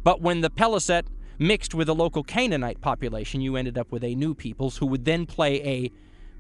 But 0.03 0.21
when 0.21 0.40
the 0.40 0.51
Peliset 0.51 1.05
mixed 1.38 1.75
with 1.75 1.87
the 1.87 1.94
local 1.94 2.23
Canaanite 2.23 2.81
population, 2.81 3.40
you 3.40 3.57
ended 3.57 3.79
up 3.79 3.92
with 3.92 4.05
a 4.05 4.14
new 4.14 4.35
peoples 4.35 4.79
who 4.79 4.87
would 4.87 5.05
then 5.05 5.27
play 5.27 5.62
a 5.62 5.92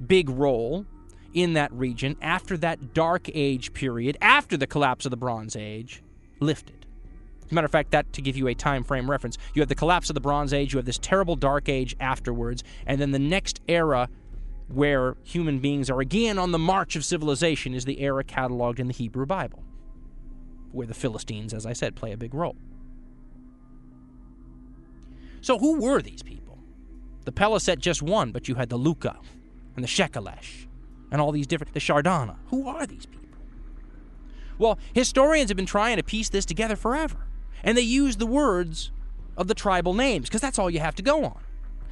big 0.04 0.28
role 0.28 0.86
in 1.34 1.52
that 1.52 1.72
region 1.72 2.16
after 2.22 2.56
that 2.56 2.94
dark 2.94 3.28
age 3.34 3.72
period, 3.72 4.16
after 4.20 4.56
the 4.56 4.66
collapse 4.66 5.04
of 5.04 5.10
the 5.10 5.16
Bronze 5.16 5.56
Age, 5.56 6.02
lifted. 6.40 6.86
As 7.44 7.52
a 7.52 7.54
matter 7.54 7.64
of 7.64 7.72
fact, 7.72 7.92
that 7.92 8.12
to 8.14 8.22
give 8.22 8.36
you 8.36 8.48
a 8.48 8.54
time 8.54 8.84
frame 8.84 9.10
reference, 9.10 9.38
you 9.54 9.62
have 9.62 9.68
the 9.68 9.74
collapse 9.74 10.10
of 10.10 10.14
the 10.14 10.20
Bronze 10.20 10.52
Age, 10.52 10.72
you 10.72 10.78
have 10.78 10.86
this 10.86 10.98
terrible 10.98 11.36
dark 11.36 11.68
age 11.68 11.96
afterwards, 12.00 12.62
and 12.86 13.00
then 13.00 13.10
the 13.10 13.18
next 13.18 13.60
era 13.68 14.08
where 14.68 15.16
human 15.22 15.58
beings 15.58 15.88
are 15.88 16.00
again 16.00 16.38
on 16.38 16.52
the 16.52 16.58
march 16.58 16.94
of 16.94 17.04
civilization 17.04 17.74
is 17.74 17.84
the 17.84 18.00
era 18.00 18.22
cataloged 18.22 18.78
in 18.78 18.86
the 18.86 18.92
Hebrew 18.92 19.26
Bible, 19.26 19.62
where 20.72 20.86
the 20.86 20.94
Philistines, 20.94 21.54
as 21.54 21.64
I 21.64 21.72
said, 21.72 21.96
play 21.96 22.12
a 22.12 22.16
big 22.16 22.34
role. 22.34 22.56
So, 25.40 25.58
who 25.58 25.80
were 25.80 26.02
these 26.02 26.22
people? 26.22 26.58
The 27.24 27.32
Peliset 27.32 27.78
just 27.78 28.02
one, 28.02 28.32
but 28.32 28.48
you 28.48 28.56
had 28.56 28.68
the 28.68 28.78
Lukka 28.78 29.16
and 29.74 29.84
the 29.84 29.88
Shekelesh 29.88 30.66
and 31.10 31.20
all 31.20 31.32
these 31.32 31.46
different, 31.46 31.72
the 31.72 31.80
Shardana. 31.80 32.36
Who 32.48 32.68
are 32.68 32.86
these 32.86 33.06
people? 33.06 33.28
Well, 34.58 34.78
historians 34.92 35.50
have 35.50 35.56
been 35.56 35.66
trying 35.66 35.96
to 35.96 36.02
piece 36.02 36.28
this 36.28 36.44
together 36.44 36.76
forever, 36.76 37.28
and 37.62 37.78
they 37.78 37.82
use 37.82 38.16
the 38.16 38.26
words 38.26 38.90
of 39.36 39.46
the 39.46 39.54
tribal 39.54 39.94
names 39.94 40.28
because 40.28 40.40
that's 40.40 40.58
all 40.58 40.68
you 40.68 40.80
have 40.80 40.96
to 40.96 41.02
go 41.02 41.24
on. 41.24 41.40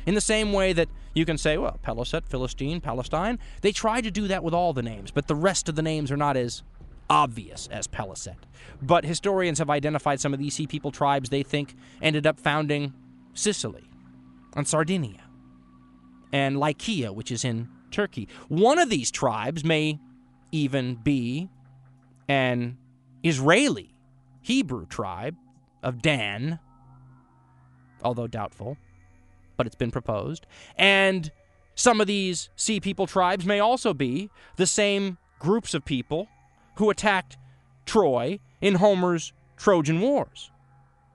In 0.06 0.14
the 0.14 0.20
same 0.20 0.52
way 0.52 0.72
that 0.72 0.88
you 1.14 1.24
can 1.24 1.36
say, 1.36 1.58
well, 1.58 1.78
Peliset, 1.84 2.28
Philistine, 2.28 2.80
Palestine, 2.80 3.38
they 3.60 3.72
try 3.72 4.00
to 4.00 4.10
do 4.10 4.28
that 4.28 4.44
with 4.44 4.54
all 4.54 4.72
the 4.72 4.82
names, 4.82 5.10
but 5.10 5.26
the 5.26 5.34
rest 5.34 5.68
of 5.68 5.74
the 5.74 5.82
names 5.82 6.12
are 6.12 6.16
not 6.16 6.36
as 6.36 6.62
obvious 7.10 7.68
as 7.72 7.86
Peliset. 7.88 8.36
But 8.80 9.04
historians 9.04 9.58
have 9.58 9.70
identified 9.70 10.20
some 10.20 10.32
of 10.32 10.38
these 10.38 10.54
Sea 10.54 10.66
People 10.66 10.92
tribes 10.92 11.28
they 11.28 11.42
think 11.42 11.74
ended 12.00 12.26
up 12.26 12.38
founding 12.38 12.92
Sicily 13.34 13.84
and 14.54 14.66
Sardinia 14.66 15.24
and 16.32 16.58
Lycia, 16.58 17.12
which 17.12 17.30
is 17.30 17.44
in 17.44 17.68
Turkey. 17.90 18.28
One 18.48 18.78
of 18.78 18.90
these 18.90 19.10
tribes 19.10 19.64
may 19.64 19.98
even 20.52 20.96
be 20.96 21.48
an 22.28 22.76
Israeli 23.22 23.94
Hebrew 24.42 24.86
tribe 24.86 25.36
of 25.82 26.02
Dan, 26.02 26.58
although 28.02 28.26
doubtful, 28.26 28.76
but 29.56 29.66
it's 29.66 29.76
been 29.76 29.90
proposed. 29.90 30.46
And 30.76 31.30
some 31.74 32.00
of 32.00 32.06
these 32.06 32.50
Sea 32.56 32.80
People 32.80 33.06
tribes 33.06 33.44
may 33.44 33.60
also 33.60 33.92
be 33.94 34.30
the 34.56 34.66
same 34.66 35.18
groups 35.38 35.74
of 35.74 35.84
people 35.84 36.28
who 36.76 36.90
attacked 36.90 37.36
Troy 37.84 38.40
in 38.60 38.76
Homer's 38.76 39.32
Trojan 39.56 40.00
Wars. 40.00 40.50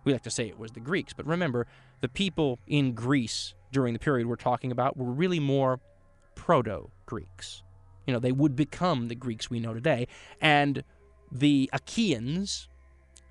We 0.04 0.14
like 0.14 0.24
to 0.24 0.32
say 0.32 0.48
it 0.48 0.60
was 0.60 0.72
the 0.72 0.80
Greeks, 0.80 1.14
but 1.14 1.26
remember, 1.26 1.68
the 2.02 2.10
people 2.10 2.60
in 2.68 2.94
Greece 2.94 3.54
during 3.72 3.94
the 3.94 4.00
period 4.00 4.28
we're 4.28 4.36
talking 4.36 4.72
about 4.72 4.98
were 4.98 5.12
really 5.12 5.40
more 5.40 5.80
proto 6.36 6.90
Greeks. 7.06 7.62
You 8.06 8.14
know, 8.14 8.20
they 8.20 8.32
would 8.32 8.56
become 8.56 9.08
the 9.08 9.16
Greeks 9.16 9.50
we 9.50 9.60
know 9.60 9.74
today. 9.74 10.08
And 10.42 10.84
the 11.32 11.70
Achaeans, 11.72 12.68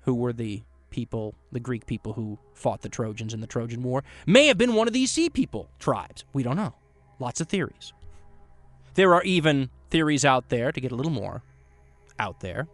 who 0.01 0.15
were 0.15 0.33
the 0.33 0.63
people, 0.91 1.33
the 1.51 1.59
Greek 1.59 1.87
people 1.87 2.13
who 2.13 2.37
fought 2.53 2.81
the 2.81 2.89
Trojans 2.89 3.33
in 3.33 3.41
the 3.41 3.47
Trojan 3.47 3.81
War, 3.81 4.03
may 4.27 4.47
have 4.47 4.57
been 4.57 4.75
one 4.75 4.87
of 4.87 4.93
these 4.93 5.11
sea 5.11 5.29
people 5.29 5.69
tribes. 5.79 6.23
We 6.33 6.43
don't 6.43 6.55
know. 6.55 6.75
Lots 7.19 7.41
of 7.41 7.47
theories. 7.47 7.93
There 8.93 9.15
are 9.15 9.23
even 9.23 9.69
theories 9.89 10.23
out 10.23 10.49
there, 10.49 10.71
to 10.71 10.79
get 10.79 10.91
a 10.91 10.95
little 10.95 11.11
more 11.11 11.41
out 12.19 12.41
there, 12.41 12.67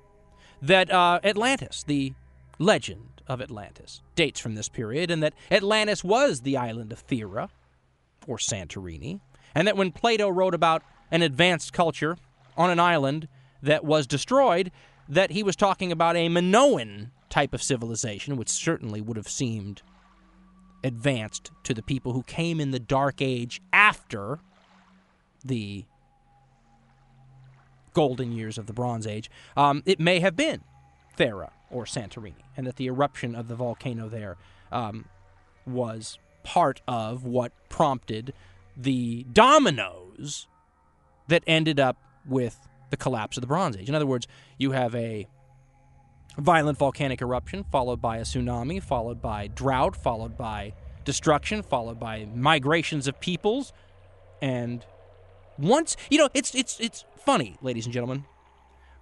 that 0.62 0.91
uh, 0.91 1.19
Atlantis, 1.23 1.84
the 1.84 2.13
legend 2.60 3.21
of 3.27 3.41
Atlantis, 3.41 4.01
dates 4.15 4.39
from 4.39 4.56
this 4.56 4.69
period, 4.69 5.12
and 5.12 5.21
that 5.21 5.34
Atlantis 5.51 6.03
was 6.03 6.41
the 6.41 6.58
island 6.58 6.91
of 6.91 7.06
Thera, 7.08 7.49
or 8.25 8.38
Santorini, 8.38 9.19
and 9.56 9.67
that 9.67 9.77
when 9.77 9.91
Plato 9.91 10.30
wrote 10.30 10.53
about 10.53 10.84
an 11.12 11.21
advanced 11.21 11.71
culture 11.71 12.17
on 12.58 12.69
an 12.69 12.80
island 12.80 13.27
that 13.62 13.86
was 13.86 14.08
destroyed, 14.08 14.71
that 15.08 15.32
he 15.32 15.43
was 15.43 15.56
talking 15.56 15.91
about 15.91 16.15
a 16.15 16.30
Minoan 16.30 17.12
type 17.30 17.54
of 17.54 17.62
civilization, 17.62 18.38
which 18.38 18.50
certainly 18.50 19.02
would 19.02 19.18
have 19.18 19.28
seemed 19.28 19.82
advanced 20.84 21.52
to 21.63 21.74
the 21.74 21.82
people 21.82 22.13
who 22.13 22.24
came 22.24 22.60
in 22.60 22.72
the 22.72 22.80
Dark 22.80 23.22
Age 23.22 23.62
after 23.74 24.40
the 25.44 25.86
golden 27.94 28.32
years 28.32 28.58
of 28.58 28.68
the 28.68 28.74
Bronze 28.74 29.08
Age. 29.08 29.30
Um, 29.56 29.82
it 29.86 30.00
may 30.00 30.20
have 30.20 30.36
been 30.36 30.62
Thera 31.18 31.50
or 31.72 31.86
Santorini, 31.86 32.44
and 32.56 32.66
that 32.68 32.76
the 32.76 32.86
eruption 32.86 33.36
of 33.36 33.48
the 33.48 33.56
volcano 33.56 34.08
there 34.08 34.38
um, 34.72 35.06
was 35.66 36.20
part 36.44 36.82
of 36.88 37.26
what 37.26 37.52
prompted 37.70 38.34
the 38.76 39.26
dominoes 39.34 40.48
that 41.28 41.44
ended 41.48 41.80
up 41.80 41.98
with 42.26 42.58
the 42.90 42.98
collapse 42.98 43.36
of 43.36 43.42
the 43.42 43.48
Bronze 43.48 43.76
Age. 43.76 43.90
In 43.90 43.96
other 43.96 44.06
words, 44.06 44.28
you 44.58 44.72
have 44.72 44.96
a 44.96 45.28
violent 46.38 46.78
volcanic 46.78 47.21
eruption 47.21 47.63
followed 47.71 48.02
by 48.02 48.17
a 48.17 48.21
tsunami, 48.21 48.82
followed 48.82 49.21
by 49.21 49.47
drought, 49.47 49.95
followed 49.95 50.38
by 50.38 50.73
destruction, 51.04 51.63
followed 51.63 52.00
by 52.00 52.28
migrations 52.36 53.08
of 53.08 53.19
peoples, 53.19 53.73
and 54.41 54.86
once 55.58 55.97
you 56.10 56.17
know 56.17 56.30
it's 56.34 56.54
it's 56.54 56.80
it's 56.80 57.06
funny, 57.17 57.58
ladies 57.62 57.86
and 57.86 57.93
gentlemen. 57.93 58.26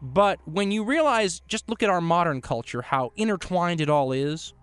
But 0.02 0.40
when 0.46 0.72
you 0.72 0.84
realize, 0.84 1.42
just 1.48 1.70
look 1.70 1.82
at 1.82 1.90
our 1.90 2.02
modern 2.02 2.42
culture, 2.42 2.82
how 2.82 3.12
intertwined 3.16 3.82
it 3.82 3.90
all 3.90 4.12
is, 4.12 4.54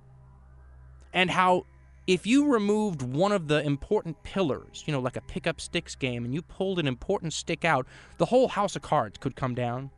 and 1.12 1.30
how 1.30 1.66
if 2.06 2.26
you 2.26 2.52
removed 2.52 3.02
one 3.02 3.32
of 3.32 3.48
the 3.48 3.64
important 3.64 4.22
pillars, 4.22 4.84
you 4.86 4.92
know, 4.92 5.00
like 5.00 5.16
a 5.16 5.20
pick 5.22 5.46
up 5.46 5.60
sticks 5.60 5.94
game, 5.94 6.24
and 6.24 6.34
you 6.34 6.42
pulled 6.42 6.78
an 6.78 6.86
important 6.86 7.32
stick 7.32 7.64
out, 7.64 7.86
the 8.18 8.26
whole 8.26 8.48
house 8.48 8.76
of 8.76 8.82
cards 8.82 9.18
could 9.18 9.36
come 9.36 9.54
down. 9.54 9.90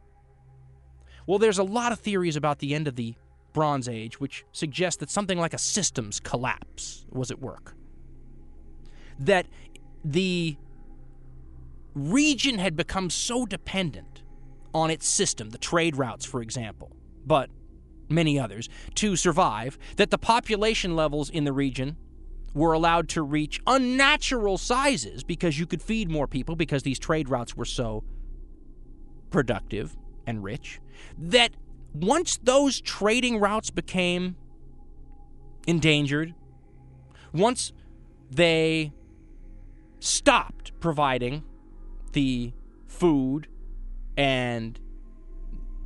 Well, 1.26 1.38
there's 1.38 1.58
a 1.58 1.64
lot 1.64 1.92
of 1.92 2.00
theories 2.00 2.36
about 2.36 2.58
the 2.58 2.74
end 2.74 2.88
of 2.88 2.96
the 2.96 3.14
Bronze 3.52 3.88
Age 3.88 4.20
which 4.20 4.44
suggest 4.52 5.00
that 5.00 5.10
something 5.10 5.38
like 5.38 5.54
a 5.54 5.58
systems 5.58 6.20
collapse 6.20 7.06
was 7.10 7.30
at 7.30 7.40
work. 7.40 7.74
That 9.18 9.46
the 10.04 10.56
region 11.94 12.58
had 12.58 12.76
become 12.76 13.08
so 13.08 13.46
dependent 13.46 14.22
on 14.74 14.90
its 14.90 15.06
system, 15.06 15.50
the 15.50 15.58
trade 15.58 15.96
routes, 15.96 16.24
for 16.24 16.42
example, 16.42 16.90
but 17.24 17.48
many 18.08 18.38
others, 18.38 18.68
to 18.96 19.16
survive, 19.16 19.78
that 19.96 20.10
the 20.10 20.18
population 20.18 20.96
levels 20.96 21.30
in 21.30 21.44
the 21.44 21.52
region 21.52 21.96
were 22.54 22.72
allowed 22.72 23.08
to 23.08 23.22
reach 23.22 23.60
unnatural 23.66 24.58
sizes 24.58 25.24
because 25.24 25.58
you 25.58 25.66
could 25.66 25.80
feed 25.80 26.10
more 26.10 26.26
people 26.26 26.54
because 26.56 26.82
these 26.82 26.98
trade 26.98 27.28
routes 27.28 27.56
were 27.56 27.64
so 27.64 28.04
productive 29.30 29.96
and 30.26 30.42
rich, 30.42 30.80
that 31.18 31.52
once 31.92 32.38
those 32.42 32.80
trading 32.80 33.38
routes 33.38 33.70
became 33.70 34.36
endangered, 35.66 36.34
once 37.32 37.72
they 38.30 38.92
stopped 40.00 40.72
providing 40.80 41.42
the 42.12 42.52
food 42.86 43.48
and 44.16 44.78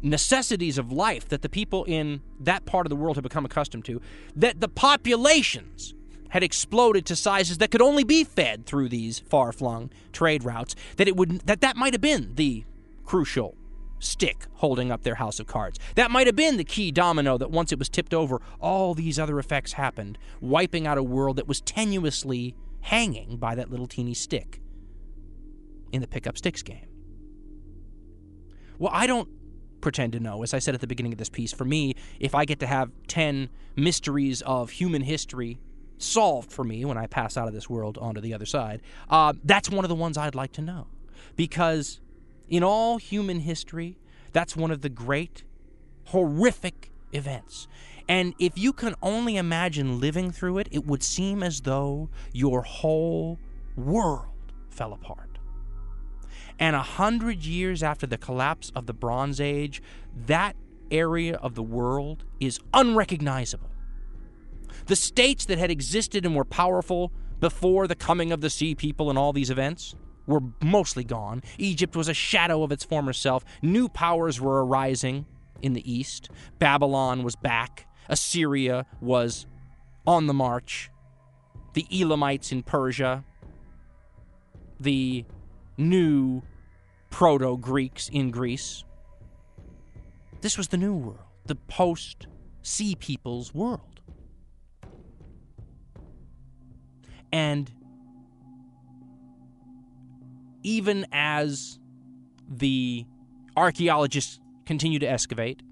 necessities 0.03 0.79
of 0.79 0.93
life 0.93 1.29
that 1.29 1.43
the 1.43 1.49
people 1.49 1.85
in 1.85 2.21
that 2.39 2.65
part 2.65 2.87
of 2.87 2.91
the 2.91 2.97
world 2.97 3.17
had 3.17 3.23
become 3.23 3.45
accustomed 3.45 3.85
to, 3.85 4.01
that 4.37 4.61
the 4.61 4.69
populations 4.69 5.95
had 6.31 6.43
exploded 6.43 7.07
to 7.07 7.17
sizes 7.17 7.59
that 7.59 7.71
could 7.71 7.83
only 7.83 8.05
be 8.05 8.23
fed 8.23 8.67
through 8.67 8.89
these 8.89 9.19
far-flung 9.19 9.91
trade 10.13 10.45
routes, 10.45 10.75
that 10.97 11.09
it 11.09 11.17
would 11.17 11.41
that 11.41 11.61
that 11.61 11.77
might 11.77 11.95
have 11.95 12.01
been 12.01 12.35
the 12.35 12.65
crucial 13.05 13.57
stick 13.99 14.47
holding 14.55 14.91
up 14.91 15.03
their 15.03 15.17
house 15.17 15.41
of 15.41 15.47
cards. 15.47 15.79
That 15.95 16.11
might 16.11 16.27
have 16.27 16.37
been 16.37 16.57
the 16.57 16.65
key 16.65 16.91
domino 16.91 17.39
that 17.39 17.51
once 17.51 17.73
it 17.73 17.79
was 17.79 17.89
tipped 17.89 18.15
over, 18.15 18.41
all 18.61 18.95
these 18.95 19.19
other 19.19 19.39
effects 19.39 19.73
happened, 19.75 20.19
wiping 20.41 20.87
out 20.87 20.99
a 20.99 21.03
world 21.03 21.37
that 21.37 21.49
was 21.49 21.61
tenuously 21.61 22.55
hanging 22.83 23.37
by 23.37 23.55
that 23.55 23.71
little 23.71 23.87
teeny 23.87 24.15
stick 24.15 24.61
in 25.93 26.01
the 26.01 26.07
pick 26.07 26.27
up 26.27 26.37
sticks 26.39 26.63
game. 26.63 26.87
Well, 28.79 28.93
I 28.95 29.07
don't 29.07 29.29
pretend 29.81 30.13
to 30.13 30.21
know. 30.21 30.43
As 30.43 30.55
I 30.55 30.59
said 30.59 30.75
at 30.75 30.81
the 30.81 30.87
beginning 30.87 31.13
of 31.13 31.19
this 31.19 31.29
piece, 31.29 31.53
for 31.53 31.65
me, 31.65 31.95
if 32.21 32.35
I 32.35 32.45
get 32.45 32.61
to 32.61 32.67
have 32.67 32.91
10 33.09 33.49
mysteries 33.77 34.43
of 34.43 34.71
human 34.71 35.03
history 35.03 35.59
solved 35.99 36.53
for 36.53 36.65
me 36.65 36.85
when 36.85 36.97
I 36.97 37.07
pass 37.07 37.37
out 37.37 37.49
of 37.49 37.55
this 37.55 37.69
world 37.69 37.99
onto 37.99 38.21
the 38.21 38.35
other 38.35 38.47
side, 38.47 38.83
uh, 39.09 39.33
that's 39.45 39.71
one 39.71 39.85
of 39.85 39.89
the 39.89 39.95
ones 39.95 40.17
I'd 40.17 40.35
like 40.35 40.53
to 40.53 40.63
know. 40.63 40.87
Because 41.37 42.01
in 42.49 42.63
all 42.63 42.99
human 42.99 43.41
history, 43.41 43.99
that's 44.33 44.57
one 44.57 44.71
of 44.71 44.83
the 44.83 44.89
great, 44.89 45.45
horrific 46.05 46.93
events. 47.13 47.69
And 48.09 48.35
if 48.39 48.57
you 48.57 48.73
can 48.73 48.95
only 49.03 49.37
imagine 49.37 50.01
living 50.01 50.31
through 50.31 50.59
it, 50.59 50.69
it 50.71 50.87
would 50.87 51.03
seem 51.03 51.43
as 51.43 51.63
though 51.63 52.09
your 52.33 52.63
whole 52.63 53.39
world 53.77 54.53
fell 54.71 54.93
apart. 54.93 55.39
And 56.59 56.75
a 56.75 56.83
hundred 56.83 57.45
years 57.45 57.83
after 57.83 58.07
the 58.07 58.19
collapse 58.19 58.73
of 58.75 58.87
the 58.87 58.95
Bronze 58.95 59.41
Age, 59.41 59.83
that 60.27 60.57
area 60.91 61.37
of 61.37 61.55
the 61.55 61.63
world 61.63 62.25
is 62.41 62.59
unrecognizable. 62.73 63.71
The 64.87 64.97
states 64.97 65.45
that 65.47 65.59
had 65.59 65.71
existed 65.71 66.25
and 66.25 66.35
were 66.35 66.45
powerful 66.45 67.13
before 67.41 67.87
the 67.87 67.95
coming 67.95 68.33
of 68.33 68.41
the 68.41 68.51
Sea 68.51 68.75
People 68.75 69.11
and 69.11 69.19
all 69.19 69.33
these 69.33 69.51
events 69.51 69.95
were 70.29 70.43
mostly 70.63 71.03
gone. 71.03 71.43
Egypt 71.59 71.97
was 71.97 72.09
a 72.09 72.15
shadow 72.15 72.63
of 72.63 72.71
its 72.71 72.85
former 72.85 73.13
self. 73.13 73.45
New 73.63 73.89
powers 73.89 74.41
were 74.41 74.65
arising 74.65 75.27
in 75.63 75.73
the 75.73 75.93
east. 75.93 76.29
Babylon 76.59 77.25
was 77.25 77.35
back. 77.35 77.89
Assyria 78.09 78.87
was 79.01 79.47
on 80.07 80.27
the 80.27 80.35
march. 80.35 80.91
The 81.73 81.87
Elamites 81.91 82.53
in 82.53 82.63
Persia. 82.63 83.25
The 84.79 85.25
new 85.77 86.43
proto 87.11 87.57
Greeks 87.57 88.09
in 88.09 88.31
Greece. 88.31 88.85
This 90.41 90.57
was 90.57 90.69
the 90.69 90.77
new 90.77 90.95
world, 90.95 91.19
the 91.47 91.57
post 91.57 92.29
sea 92.63 92.95
people's 92.95 93.53
world. 93.55 94.01
And 97.33 97.71
even 100.63 101.07
as 101.13 101.79
the 102.49 103.05
archaeologists 103.57 104.41
continue 104.67 104.99
to 104.99 105.07
excavate, 105.07 105.63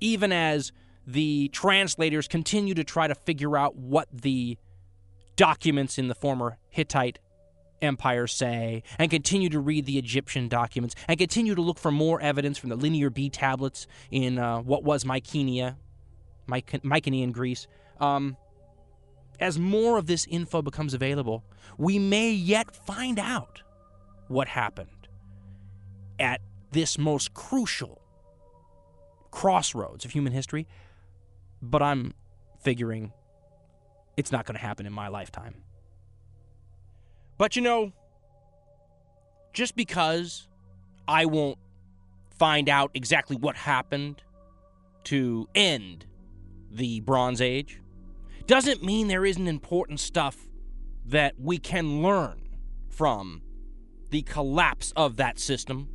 even 0.00 0.32
as 0.32 0.72
the 1.06 1.48
translators 1.48 2.28
continue 2.28 2.74
to 2.74 2.84
try 2.84 3.06
to 3.06 3.14
figure 3.14 3.56
out 3.56 3.76
what 3.76 4.08
the 4.12 4.56
documents 5.36 5.98
in 5.98 6.08
the 6.08 6.14
former 6.14 6.58
Hittite 6.70 7.18
empire 7.82 8.26
say, 8.26 8.82
and 8.98 9.10
continue 9.10 9.48
to 9.50 9.60
read 9.60 9.86
the 9.86 9.98
Egyptian 9.98 10.48
documents, 10.48 10.94
and 11.08 11.18
continue 11.18 11.54
to 11.54 11.60
look 11.60 11.78
for 11.78 11.90
more 11.90 12.20
evidence 12.20 12.56
from 12.56 12.70
the 12.70 12.76
Linear 12.76 13.10
B 13.10 13.28
tablets 13.28 13.86
in 14.10 14.38
uh, 14.38 14.60
what 14.60 14.84
was 14.84 15.04
Mycenia, 15.04 15.76
Myc- 16.48 16.82
Mycenaean 16.82 17.32
Greece. 17.32 17.66
Um, 18.00 18.36
as 19.40 19.58
more 19.58 19.98
of 19.98 20.06
this 20.06 20.26
info 20.30 20.62
becomes 20.62 20.94
available, 20.94 21.44
we 21.78 21.98
may 21.98 22.30
yet 22.30 22.74
find 22.74 23.18
out 23.18 23.62
what 24.28 24.48
happened 24.48 25.08
at 26.18 26.40
this 26.72 26.98
most 26.98 27.34
crucial 27.34 28.00
crossroads 29.30 30.04
of 30.04 30.12
human 30.12 30.32
history 30.32 30.66
but 31.70 31.82
I'm 31.82 32.12
figuring 32.60 33.12
it's 34.16 34.30
not 34.30 34.44
going 34.46 34.54
to 34.54 34.60
happen 34.60 34.86
in 34.86 34.92
my 34.92 35.08
lifetime. 35.08 35.62
But 37.38 37.56
you 37.56 37.62
know, 37.62 37.92
just 39.52 39.74
because 39.74 40.48
I 41.08 41.26
won't 41.26 41.58
find 42.30 42.68
out 42.68 42.90
exactly 42.94 43.36
what 43.36 43.56
happened 43.56 44.22
to 45.04 45.48
end 45.54 46.06
the 46.70 47.00
Bronze 47.00 47.40
Age 47.40 47.80
doesn't 48.46 48.82
mean 48.82 49.08
there 49.08 49.24
isn't 49.24 49.48
important 49.48 50.00
stuff 50.00 50.48
that 51.06 51.34
we 51.38 51.58
can 51.58 52.02
learn 52.02 52.40
from 52.88 53.42
the 54.10 54.22
collapse 54.22 54.92
of 54.96 55.16
that 55.16 55.38
system. 55.38 55.88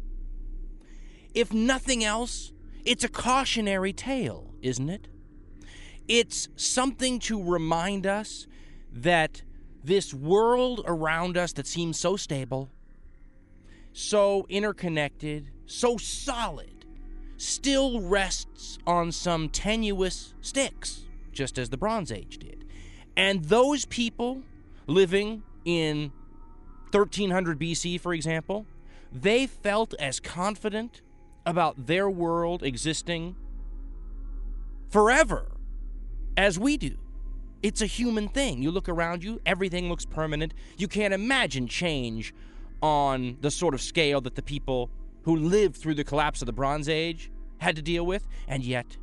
If 1.33 1.53
nothing 1.53 2.03
else, 2.03 2.51
it's 2.85 3.03
a 3.03 3.09
cautionary 3.09 3.93
tale, 3.93 4.53
isn't 4.61 4.89
it? 4.89 5.07
It's 6.07 6.49
something 6.55 7.19
to 7.19 7.41
remind 7.41 8.07
us 8.07 8.47
that 8.91 9.43
this 9.83 10.13
world 10.13 10.81
around 10.85 11.37
us 11.37 11.53
that 11.53 11.67
seems 11.67 11.99
so 11.99 12.15
stable, 12.15 12.69
so 13.93 14.45
interconnected, 14.49 15.51
so 15.65 15.97
solid, 15.97 16.85
still 17.37 18.01
rests 18.01 18.79
on 18.85 19.11
some 19.11 19.49
tenuous 19.49 20.33
sticks, 20.41 21.05
just 21.31 21.57
as 21.57 21.69
the 21.69 21.77
Bronze 21.77 22.11
Age 22.11 22.37
did. 22.37 22.65
And 23.15 23.45
those 23.45 23.85
people 23.85 24.41
living 24.87 25.43
in 25.65 26.11
1300 26.91 27.59
BC, 27.59 27.99
for 27.99 28.13
example, 28.13 28.65
they 29.11 29.47
felt 29.47 29.93
as 29.99 30.19
confident 30.19 31.01
about 31.45 31.87
their 31.87 32.09
world 32.09 32.63
existing 32.63 33.35
forever 34.89 35.51
as 36.37 36.59
we 36.59 36.77
do. 36.77 36.97
It's 37.61 37.81
a 37.81 37.85
human 37.85 38.29
thing. 38.29 38.61
You 38.63 38.71
look 38.71 38.87
around 38.87 39.23
you, 39.23 39.41
everything 39.45 39.89
looks 39.89 40.05
permanent. 40.05 40.53
You 40.77 40.87
can't 40.87 41.13
imagine 41.13 41.67
change 41.67 42.33
on 42.81 43.37
the 43.41 43.51
sort 43.51 43.73
of 43.73 43.81
scale 43.81 44.21
that 44.21 44.35
the 44.35 44.41
people 44.41 44.89
who 45.23 45.35
lived 45.35 45.75
through 45.75 45.95
the 45.95 46.03
collapse 46.03 46.41
of 46.41 46.45
the 46.45 46.53
Bronze 46.53 46.87
Age 46.87 47.29
had 47.57 47.75
to 47.75 47.81
deal 47.81 48.05
with. 48.05 48.25
And 48.47 48.63
yet, 48.63 48.97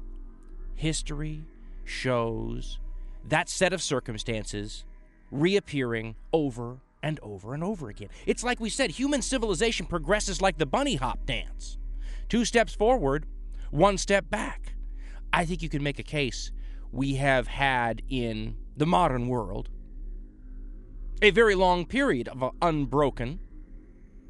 history 0.75 1.45
shows 1.87 2.79
that 3.25 3.49
set 3.49 3.73
of 3.73 3.83
circumstances 3.83 4.85
reappearing 5.31 6.15
over 6.33 6.79
and 7.03 7.19
over 7.23 7.55
and 7.55 7.63
over 7.65 7.89
again. 7.89 8.09
It's 8.27 8.45
like 8.45 8.61
we 8.61 8.69
said 8.69 8.91
human 8.91 9.23
civilization 9.23 9.87
progresses 9.87 10.43
like 10.43 10.59
the 10.59 10.67
bunny 10.67 10.97
hop 10.97 11.25
dance 11.27 11.79
two 12.29 12.45
steps 12.45 12.75
forward, 12.75 13.27
one 13.71 13.99
step 13.99 14.29
back. 14.31 14.75
I 15.33 15.45
think 15.45 15.63
you 15.63 15.69
can 15.69 15.83
make 15.83 15.99
a 15.99 16.05
case 16.05 16.51
we 16.93 17.15
have 17.15 17.47
had 17.47 18.03
in 18.09 18.57
the 18.77 18.87
modern 18.87 19.29
world 19.29 19.69
a 21.23 21.31
very 21.31 21.55
long 21.55 21.87
period 21.87 22.29
of 22.29 22.55
unbroken 22.61 23.41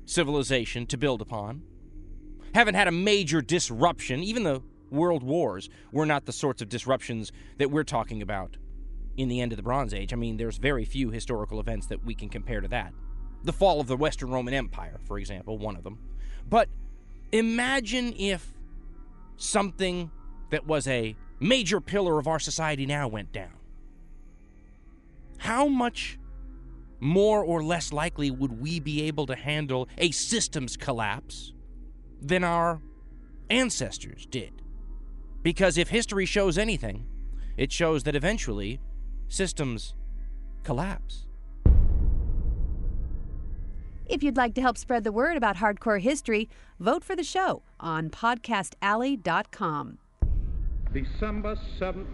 civilization 0.04 0.86
to 0.86 0.96
build 0.96 1.20
upon. 1.20 1.62
Haven't 2.54 2.74
had 2.74 2.88
a 2.88 2.92
major 2.92 3.42
disruption. 3.42 4.22
Even 4.22 4.44
the 4.44 4.62
world 4.90 5.22
wars 5.22 5.68
were 5.92 6.06
not 6.06 6.26
the 6.26 6.32
sorts 6.32 6.62
of 6.62 6.68
disruptions 6.68 7.32
that 7.58 7.70
we're 7.70 7.84
talking 7.84 8.22
about 8.22 8.56
in 9.16 9.28
the 9.28 9.40
end 9.40 9.52
of 9.52 9.56
the 9.56 9.62
Bronze 9.62 9.94
Age. 9.94 10.12
I 10.12 10.16
mean, 10.16 10.36
there's 10.36 10.58
very 10.58 10.84
few 10.84 11.10
historical 11.10 11.60
events 11.60 11.86
that 11.86 12.04
we 12.04 12.14
can 12.14 12.28
compare 12.28 12.60
to 12.60 12.68
that. 12.68 12.92
The 13.44 13.52
fall 13.52 13.80
of 13.80 13.86
the 13.86 13.96
Western 13.96 14.30
Roman 14.30 14.54
Empire, 14.54 14.98
for 15.04 15.18
example, 15.18 15.58
one 15.58 15.76
of 15.76 15.84
them. 15.84 15.98
But 16.48 16.68
imagine 17.32 18.14
if 18.16 18.52
something 19.36 20.10
that 20.50 20.66
was 20.66 20.86
a 20.86 21.16
major 21.40 21.80
pillar 21.80 22.18
of 22.18 22.26
our 22.26 22.38
society 22.38 22.86
now 22.86 23.08
went 23.08 23.32
down. 23.32 23.52
How 25.38 25.66
much 25.66 26.18
more 26.98 27.44
or 27.44 27.62
less 27.62 27.92
likely 27.92 28.30
would 28.30 28.60
we 28.60 28.80
be 28.80 29.02
able 29.02 29.26
to 29.26 29.34
handle 29.34 29.88
a 29.98 30.10
systems 30.10 30.76
collapse 30.76 31.52
than 32.20 32.42
our 32.42 32.80
ancestors 33.50 34.26
did? 34.26 34.62
Because 35.46 35.78
if 35.78 35.90
history 35.90 36.26
shows 36.26 36.58
anything, 36.58 37.06
it 37.56 37.70
shows 37.70 38.02
that 38.02 38.16
eventually 38.16 38.80
systems 39.28 39.94
collapse. 40.64 41.28
If 44.06 44.24
you'd 44.24 44.36
like 44.36 44.54
to 44.54 44.60
help 44.60 44.76
spread 44.76 45.04
the 45.04 45.12
word 45.12 45.36
about 45.36 45.58
hardcore 45.58 46.00
history, 46.00 46.48
vote 46.80 47.04
for 47.04 47.14
the 47.14 47.22
show 47.22 47.62
on 47.78 48.10
podcastalley.com. 48.10 49.98
December 50.92 51.54
7th, 51.78 52.08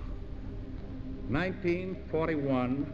1941, 1.31 2.93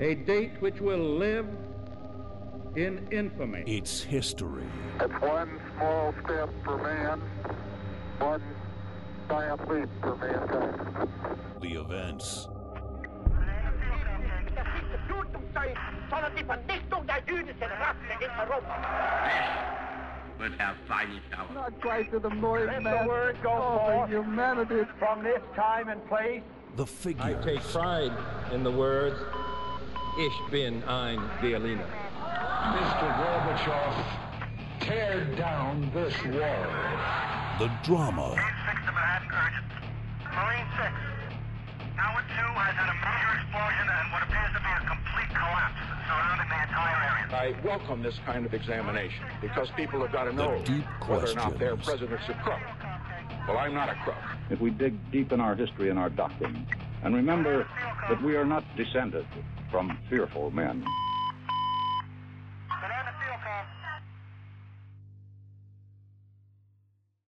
a 0.00 0.14
date 0.16 0.52
which 0.60 0.82
will 0.82 1.16
live 1.16 1.46
in 2.76 3.08
infamy. 3.10 3.64
It's 3.66 4.02
history. 4.02 4.64
It's 5.00 5.14
one 5.14 5.58
small 5.76 6.12
step 6.24 6.50
for 6.62 6.76
man, 6.76 7.22
one 8.18 8.42
giant 9.28 9.68
leap 9.68 9.88
for 10.00 10.16
mankind. 10.16 11.08
The 11.60 11.74
events 11.74 12.48
sondern 16.10 16.34
die 16.36 16.44
Vernichtung 16.44 17.06
der 17.06 17.18
jüdischen 17.26 17.70
Rasse 17.80 18.14
in 18.20 18.30
Europa. 18.40 18.74
Wird 20.38 20.52
Herr 20.58 20.74
Feinig 20.86 21.22
dauern. 21.30 21.54
Not 21.54 21.80
quite 21.80 22.10
to 22.10 22.20
the 22.20 22.34
noise, 22.34 22.66
Let 22.66 22.82
man. 22.82 23.02
the 23.02 23.08
word 23.08 23.36
go 23.42 23.50
oh, 23.50 23.78
forth 23.86 24.10
the 24.10 24.16
humanity. 24.16 24.86
from 24.98 25.22
this 25.22 25.42
time 25.56 25.88
and 25.88 26.00
place. 26.08 26.42
The 26.76 26.86
figure. 26.86 27.24
I 27.24 27.34
take 27.42 27.60
pride 27.60 28.12
in 28.52 28.62
the 28.62 28.70
words, 28.70 29.18
Ich 30.18 30.50
bin 30.50 30.82
ein 30.84 31.20
Berliner. 31.40 31.86
Mr. 32.74 33.08
Gorbachev, 33.18 33.94
tear 34.80 35.24
down 35.36 35.90
this 35.92 36.14
wall. 36.24 37.27
The 37.58 37.66
drama. 37.82 38.38
Marine 38.38 38.46
6. 40.78 40.94
Tower 41.96 42.22
2 42.22 42.30
has 42.54 42.74
had 42.78 42.86
a 42.86 42.94
major 43.02 43.34
explosion 43.34 43.82
and 43.90 44.06
what 44.12 44.22
appears 44.22 44.52
to 44.54 44.60
be 44.62 44.70
a 44.70 44.78
complete 44.86 45.26
collapse 45.34 45.74
surrounding 46.06 46.46
the 46.46 46.54
entire 46.62 47.02
area. 47.02 47.26
I 47.34 47.50
welcome 47.66 48.04
this 48.04 48.20
kind 48.24 48.46
of 48.46 48.54
examination 48.54 49.24
because 49.40 49.72
people 49.72 50.00
have 50.02 50.12
got 50.12 50.22
to 50.24 50.32
know 50.32 50.62
deep 50.64 50.84
whether 51.08 51.32
or 51.32 51.34
not 51.34 51.58
their 51.58 51.74
questions. 51.74 51.98
president's 51.98 52.28
a 52.28 52.34
crook. 52.44 52.60
Well, 53.48 53.58
I'm 53.58 53.74
not 53.74 53.88
a 53.88 53.96
crook. 54.04 54.22
If 54.50 54.60
we 54.60 54.70
dig 54.70 54.94
deep 55.10 55.32
in 55.32 55.40
our 55.40 55.56
history 55.56 55.90
and 55.90 55.98
our 55.98 56.10
doctrine 56.10 56.64
and 57.02 57.12
remember 57.12 57.66
that 58.08 58.22
we 58.22 58.36
are 58.36 58.44
not 58.44 58.62
descended 58.76 59.26
from 59.68 59.98
fearful 60.08 60.52
men. 60.52 60.84